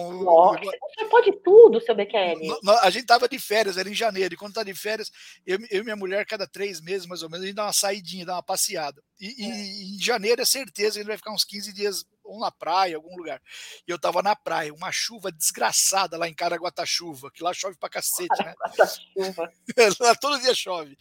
[0.95, 2.39] Você pode tudo, seu BQL.
[2.81, 5.11] A gente estava de férias, era em janeiro, e quando está de férias,
[5.45, 7.73] eu, eu, e minha mulher, cada três meses, mais ou menos, a gente dá uma
[7.73, 9.01] saidinha, dá uma passeada.
[9.19, 9.47] E, é.
[9.47, 12.95] e em janeiro é certeza que gente vai ficar uns 15 dias ou na praia,
[12.95, 13.41] algum lugar.
[13.87, 17.89] E eu tava na praia, uma chuva desgraçada lá em Caraguatatuba, que lá chove pra
[17.89, 18.53] cacete, né?
[19.99, 20.97] lá todo dia chove.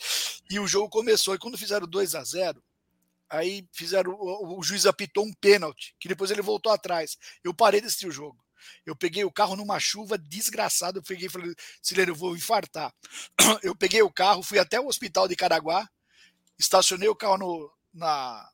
[0.51, 2.63] E o jogo começou, e quando fizeram 2 a 0
[3.29, 7.17] aí fizeram, o, o juiz apitou um pênalti, que depois ele voltou atrás.
[7.43, 8.45] Eu parei de assistir o jogo.
[8.87, 10.99] Eu peguei o carro numa chuva desgraçada.
[10.99, 12.95] Eu peguei e falei, Silene, eu vou infartar.
[13.63, 15.87] Eu peguei o carro, fui até o hospital de Caraguá,
[16.59, 18.51] estacionei o carro no, na,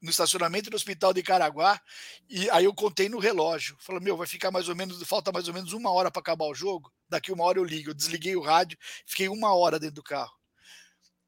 [0.00, 1.80] no estacionamento do hospital de Caraguá,
[2.28, 3.76] e aí eu contei no relógio.
[3.80, 6.46] Falei, meu, vai ficar mais ou menos, falta mais ou menos uma hora para acabar
[6.46, 6.92] o jogo.
[7.08, 7.90] Daqui uma hora eu ligo.
[7.90, 10.32] Eu desliguei o rádio, fiquei uma hora dentro do carro.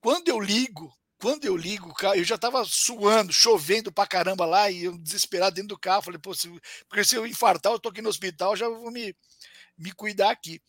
[0.01, 4.84] Quando eu ligo, quando eu ligo eu já estava suando, chovendo pra caramba lá, e
[4.84, 6.03] eu desesperado dentro do carro.
[6.03, 6.49] Falei, pô, se,
[6.89, 9.16] porque se eu infartar, eu tô aqui no hospital, já vou me,
[9.78, 10.61] me cuidar aqui.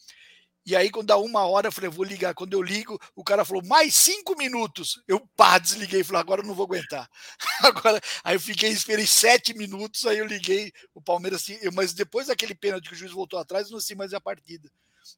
[0.68, 2.34] E aí, quando dá uma hora, eu falei, vou ligar.
[2.34, 5.01] Quando eu ligo, o cara falou, mais cinco minutos.
[5.07, 7.09] Eu pá, desliguei, falei, agora eu não vou aguentar.
[7.63, 11.93] Agora, aí eu fiquei, esperei sete minutos, aí eu liguei o Palmeiras, assim, eu, mas
[11.93, 14.70] depois daquele pênalti que o juiz voltou atrás, eu não sei mais a partida.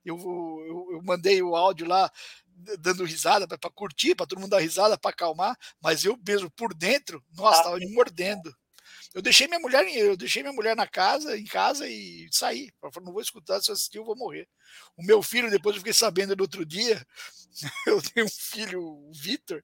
[0.06, 2.12] Eu, eu, eu mandei o áudio lá,
[2.80, 6.76] dando risada para curtir, para todo mundo dar risada, para acalmar, mas eu mesmo por
[6.76, 8.56] dentro, nossa, estava me mordendo.
[9.14, 12.70] Eu deixei minha mulher, eu deixei minha mulher na casa, em casa e saí.
[12.84, 14.48] Eu falei, não vou escutar, se eu assistir, eu vou morrer.
[14.96, 17.04] O meu filho, depois eu fiquei sabendo no outro dia,
[17.88, 19.64] eu tenho um filho, o Vitor,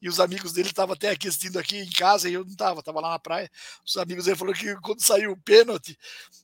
[0.00, 2.80] e os amigos dele estavam até aqui assistindo aqui em casa e eu não estava,
[2.80, 3.50] estava lá na praia.
[3.86, 5.98] Os amigos dele falaram que quando saiu o pênalti,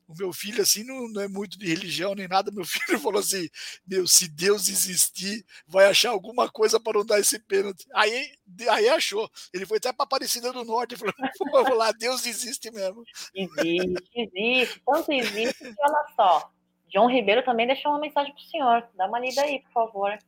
[0.09, 2.51] o meu filho, assim, não, não, é muito de religião nem nada.
[2.51, 3.49] Meu filho falou assim:
[3.87, 7.87] Meu, se Deus existir, vai achar alguma coisa para não dar esse pênalti.
[7.95, 8.33] Aí,
[8.69, 9.31] aí achou.
[9.53, 11.15] Ele foi até para Aparecida do Norte e falou:
[11.69, 13.05] Vou lá, Deus existe mesmo.
[13.35, 14.83] Existe, existe.
[14.85, 16.53] Tanto existe que, olha só,
[16.89, 18.89] John Ribeiro também deixou uma mensagem para o senhor.
[18.97, 20.19] Dá uma lida aí, por favor.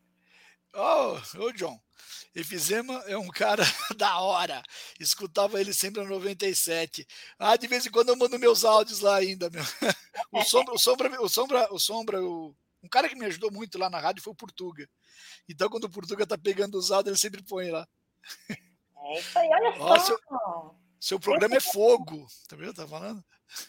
[0.74, 1.78] Oh, ô John,
[2.34, 3.62] Efizema é um cara
[3.96, 4.62] da hora.
[4.98, 7.06] Escutava ele sempre no 97.
[7.38, 9.62] Ah, de vez em quando eu mando meus áudios lá ainda, meu.
[10.30, 12.54] O Sombra, o Sombra, o Sombra, o Sombra, o...
[12.82, 14.88] um cara que me ajudou muito lá na rádio foi o Portuga.
[15.48, 17.86] Então, quando o Portuga tá pegando os áudios, ele sempre põe lá.
[18.48, 19.98] É isso aí, olha só.
[19.98, 20.18] Seu,
[21.00, 22.26] seu programa é fogo.
[22.48, 22.72] Tá vendo?
[22.72, 23.22] Tá falando?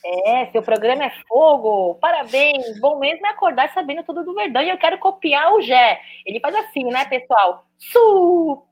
[0.05, 1.95] É, seu programa é fogo.
[1.95, 2.79] Parabéns.
[2.79, 4.61] Bom mesmo é acordar sabendo tudo do Verdão.
[4.61, 5.99] E eu quero copiar o Gé.
[6.25, 7.65] Ele faz assim, né, pessoal?
[7.77, 8.63] Su!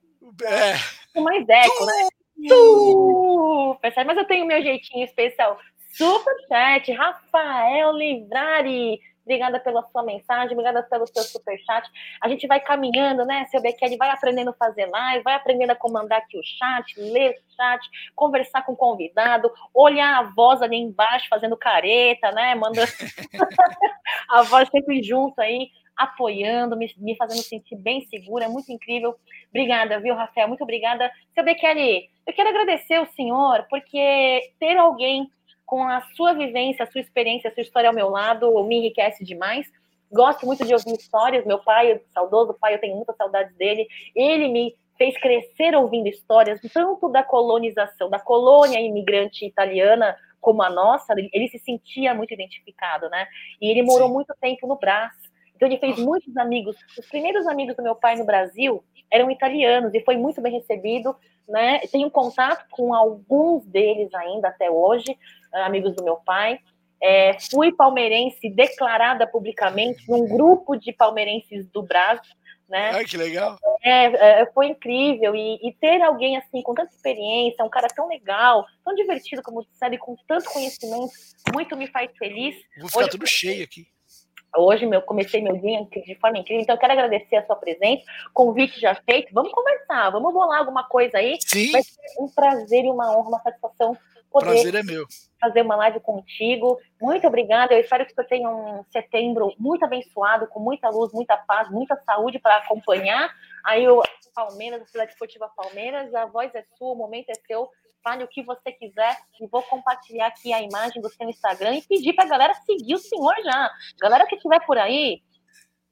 [0.44, 0.74] É.
[1.14, 2.08] Com mais eco, né?
[2.48, 3.78] Su!
[3.82, 4.08] Percebe?
[4.08, 5.58] Mas eu tenho meu jeitinho especial.
[5.94, 9.00] Super chat, Rafael Livrari.
[9.24, 11.88] Obrigada pela sua mensagem, obrigada pelo seu superchat.
[12.22, 13.98] A gente vai caminhando, né, seu Bekele?
[13.98, 17.88] Vai aprendendo a fazer live, vai aprendendo a comandar aqui o chat, ler o chat,
[18.16, 22.56] conversar com o convidado, olhar a voz ali embaixo fazendo careta, né?
[22.56, 22.82] Manda
[24.30, 29.16] a voz sempre junto aí, apoiando, me, me, fazendo sentir bem segura, é muito incrível.
[29.50, 30.48] Obrigada, viu, Rafael?
[30.48, 31.12] Muito obrigada.
[31.34, 35.30] Seu Bekele, eu quero agradecer o senhor, porque ter alguém
[35.72, 39.24] com a sua vivência, a sua experiência, a sua história ao meu lado, me enriquece
[39.24, 39.66] demais.
[40.12, 41.46] Gosto muito de ouvir histórias.
[41.46, 43.88] Meu pai, saudoso pai, eu tenho muita saudades dele.
[44.14, 50.70] Ele me fez crescer ouvindo histórias, tanto da colonização, da colônia imigrante italiana como a
[50.70, 51.14] nossa.
[51.32, 53.26] Ele se sentia muito identificado, né?
[53.62, 54.14] E ele morou Sim.
[54.14, 55.16] muito tempo no Brás.
[55.62, 56.76] Então ele fez muitos amigos.
[56.98, 61.16] Os primeiros amigos do meu pai no Brasil eram italianos e foi muito bem recebido,
[61.48, 61.82] né?
[61.92, 65.16] Tenho contato com alguns deles ainda até hoje.
[65.54, 66.60] Ah, amigos do meu pai.
[67.00, 72.34] É, fui palmeirense declarada publicamente num grupo de palmeirenses do Brasil,
[72.68, 72.90] Né?
[72.94, 73.58] Ai, que legal.
[73.84, 75.36] É, é, foi incrível.
[75.36, 79.64] E, e, ter alguém assim, com tanta experiência, um cara tão legal, tão divertido, como
[79.64, 81.12] você sabe, com tanto conhecimento,
[81.54, 82.56] muito me faz feliz.
[82.80, 83.91] Vou ficar Hoje, tudo cheio aqui.
[84.56, 88.04] Hoje meu, comecei meu dia de forma incrível, então eu quero agradecer a sua presença,
[88.34, 91.38] convite já feito, vamos conversar, vamos bolar alguma coisa aí.
[91.40, 91.72] Sim.
[91.72, 93.98] Vai ser um prazer e uma honra, uma satisfação
[94.32, 95.06] poder prazer é meu.
[95.40, 96.80] fazer uma live contigo.
[97.02, 101.38] Muito obrigada, eu espero que você tenha um setembro muito abençoado, com muita luz, muita
[101.38, 103.30] paz, muita saúde para acompanhar.
[103.64, 104.02] Aí o
[104.34, 107.70] Palmeiras, a Cidade Esportiva Palmeiras, a voz é sua, o momento é seu
[108.04, 111.82] fale o que você quiser e vou compartilhar aqui a imagem do seu Instagram e
[111.82, 113.72] pedir para a galera seguir o senhor já.
[114.00, 115.22] Galera que estiver por aí,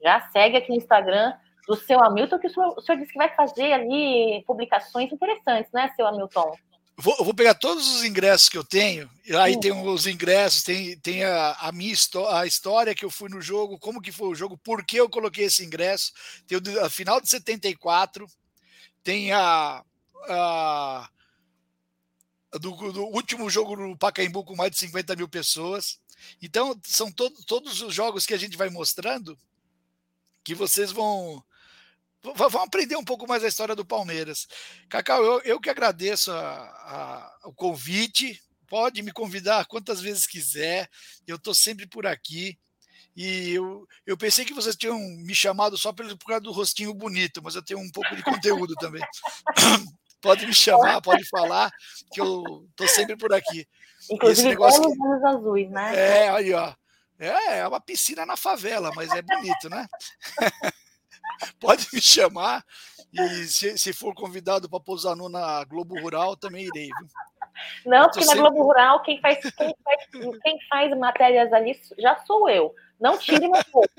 [0.01, 1.33] já segue aqui no Instagram
[1.67, 5.71] do seu Hamilton, que o senhor, o senhor disse que vai fazer ali publicações interessantes,
[5.71, 6.51] né, seu Hamilton?
[6.97, 9.59] Vou, vou pegar todos os ingressos que eu tenho, e aí Sim.
[9.59, 11.95] tem os ingressos, tem, tem a, a minha
[12.31, 15.09] a história que eu fui no jogo, como que foi o jogo, por que eu
[15.09, 16.11] coloquei esse ingresso,
[16.45, 18.27] tem o a final de 74,
[19.01, 19.81] tem a,
[20.27, 21.09] a
[22.53, 25.99] do, do, último jogo no Pacaembu com mais de 50 mil pessoas.
[26.41, 29.37] Então, são to todos os jogos que a gente vai mostrando
[30.43, 31.43] que vocês vão,
[32.21, 34.47] vão aprender um pouco mais a história do Palmeiras.
[34.89, 38.41] Cacau, eu, eu que agradeço a, a, o convite.
[38.67, 40.89] Pode me convidar quantas vezes quiser.
[41.27, 42.57] Eu estou sempre por aqui.
[43.15, 46.93] E eu, eu pensei que vocês tinham me chamado só por, por causa do rostinho
[46.93, 49.03] bonito, mas eu tenho um pouco de conteúdo também.
[50.21, 51.71] pode me chamar, pode falar,
[52.11, 53.67] que eu tô sempre por aqui.
[54.09, 55.95] Inclusive, negócio belos olhos azuis, né?
[55.95, 56.73] É, aí, ó.
[57.19, 59.85] É, é uma piscina na favela, mas é bonito, né?
[61.59, 62.63] pode me chamar.
[63.11, 66.85] E se, se for convidado para pousar no na Globo Rural, também irei.
[66.85, 67.07] Viu?
[67.85, 72.49] Não, porque na Globo Rural, quem faz, quem, faz, quem faz matérias ali já sou
[72.49, 72.73] eu.
[72.99, 73.93] Não tire meu posto.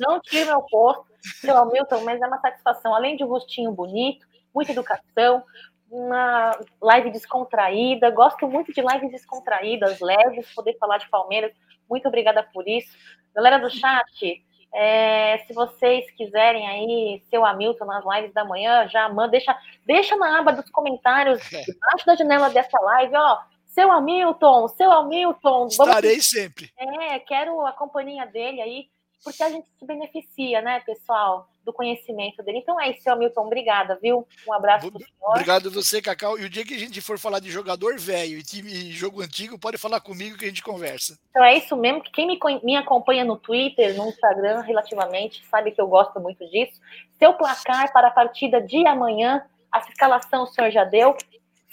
[0.00, 1.06] Não tire meu posto,
[1.40, 2.94] seu Hamilton, mas é uma satisfação.
[2.94, 5.42] Além de um rostinho bonito, muita educação,
[5.90, 8.10] uma live descontraída.
[8.10, 11.52] Gosto muito de lives descontraídas, leves, poder falar de Palmeiras.
[11.88, 12.96] Muito obrigada por isso.
[13.34, 19.08] Galera do chat, é, se vocês quiserem aí seu Hamilton nas lives da manhã, já
[19.08, 19.56] manda, deixa,
[19.86, 23.38] deixa na aba dos comentários, debaixo da janela dessa live, ó.
[23.66, 25.66] Seu Hamilton, seu Hamilton.
[25.66, 26.28] Estarei vamos...
[26.28, 26.70] sempre.
[26.78, 28.88] É, quero a companhia dele aí
[29.24, 32.58] porque a gente se beneficia, né, pessoal, do conhecimento dele.
[32.58, 34.26] Então é isso, Hamilton, obrigada, viu?
[34.46, 35.04] Um abraço senhor.
[35.20, 36.38] Obrigado você, Cacau.
[36.38, 39.22] E o dia que a gente for falar de jogador velho e, time, e jogo
[39.22, 41.18] antigo, pode falar comigo que a gente conversa.
[41.30, 45.72] Então é isso mesmo, que quem me, me acompanha no Twitter, no Instagram, relativamente, sabe
[45.72, 46.80] que eu gosto muito disso.
[47.18, 51.16] Seu placar para a partida de amanhã, a escalação o senhor já deu.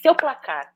[0.02, 0.74] Seu placar.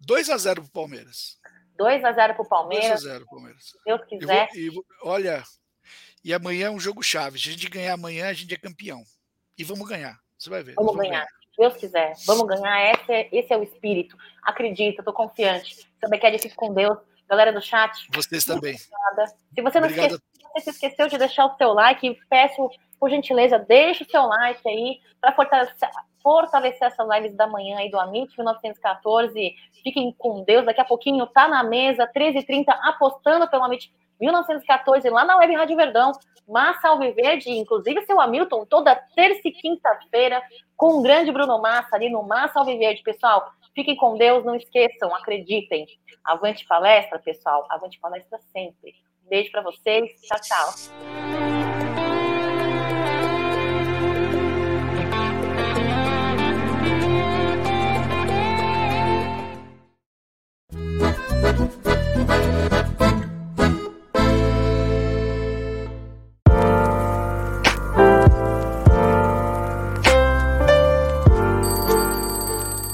[0.00, 1.36] 2 a 0 pro Palmeiras.
[1.76, 3.02] 2 a 0 para o Palmeiras.
[3.02, 3.64] 2 a 0 Palmeiras.
[3.64, 4.48] Se Deus quiser.
[4.54, 4.70] E
[5.02, 5.42] olha,
[6.26, 7.38] e amanhã é um jogo chave.
[7.38, 9.04] Se a gente ganhar amanhã, a gente é campeão.
[9.56, 10.18] E vamos ganhar.
[10.36, 10.74] Você vai ver.
[10.74, 11.24] Vamos, vamos ganhar.
[11.24, 12.14] Se Deus quiser.
[12.26, 12.94] Vamos ganhar.
[12.94, 14.16] Esse é, esse é o espírito.
[14.42, 15.88] Acredita, estou confiante.
[16.00, 16.98] Também quer fique com Deus.
[17.28, 18.08] Galera do chat.
[18.12, 18.76] Vocês também.
[18.76, 20.18] Se você não esqueceu,
[20.58, 24.98] se esqueceu de deixar o seu like, peço, por gentileza, deixe o seu like aí
[25.20, 25.88] para fortalecer,
[26.20, 29.54] fortalecer essas lives da manhã aí do Amit 1914.
[29.80, 30.66] Fiquem com Deus.
[30.66, 35.76] Daqui a pouquinho tá na mesa, 13h30, apostando pelo Amit 1914, lá na Web Rádio
[35.76, 36.12] Verdão.
[36.48, 40.40] Massa Alviverde, inclusive seu Hamilton, toda terça e quinta-feira,
[40.76, 43.02] com o grande Bruno Massa ali no Massa Alviverde.
[43.02, 45.86] Pessoal, fiquem com Deus, não esqueçam, acreditem.
[46.24, 47.66] Avante palestra, pessoal.
[47.68, 48.94] Avante palestra sempre.
[49.28, 50.20] Beijo para vocês.
[50.22, 51.25] Tchau, tchau.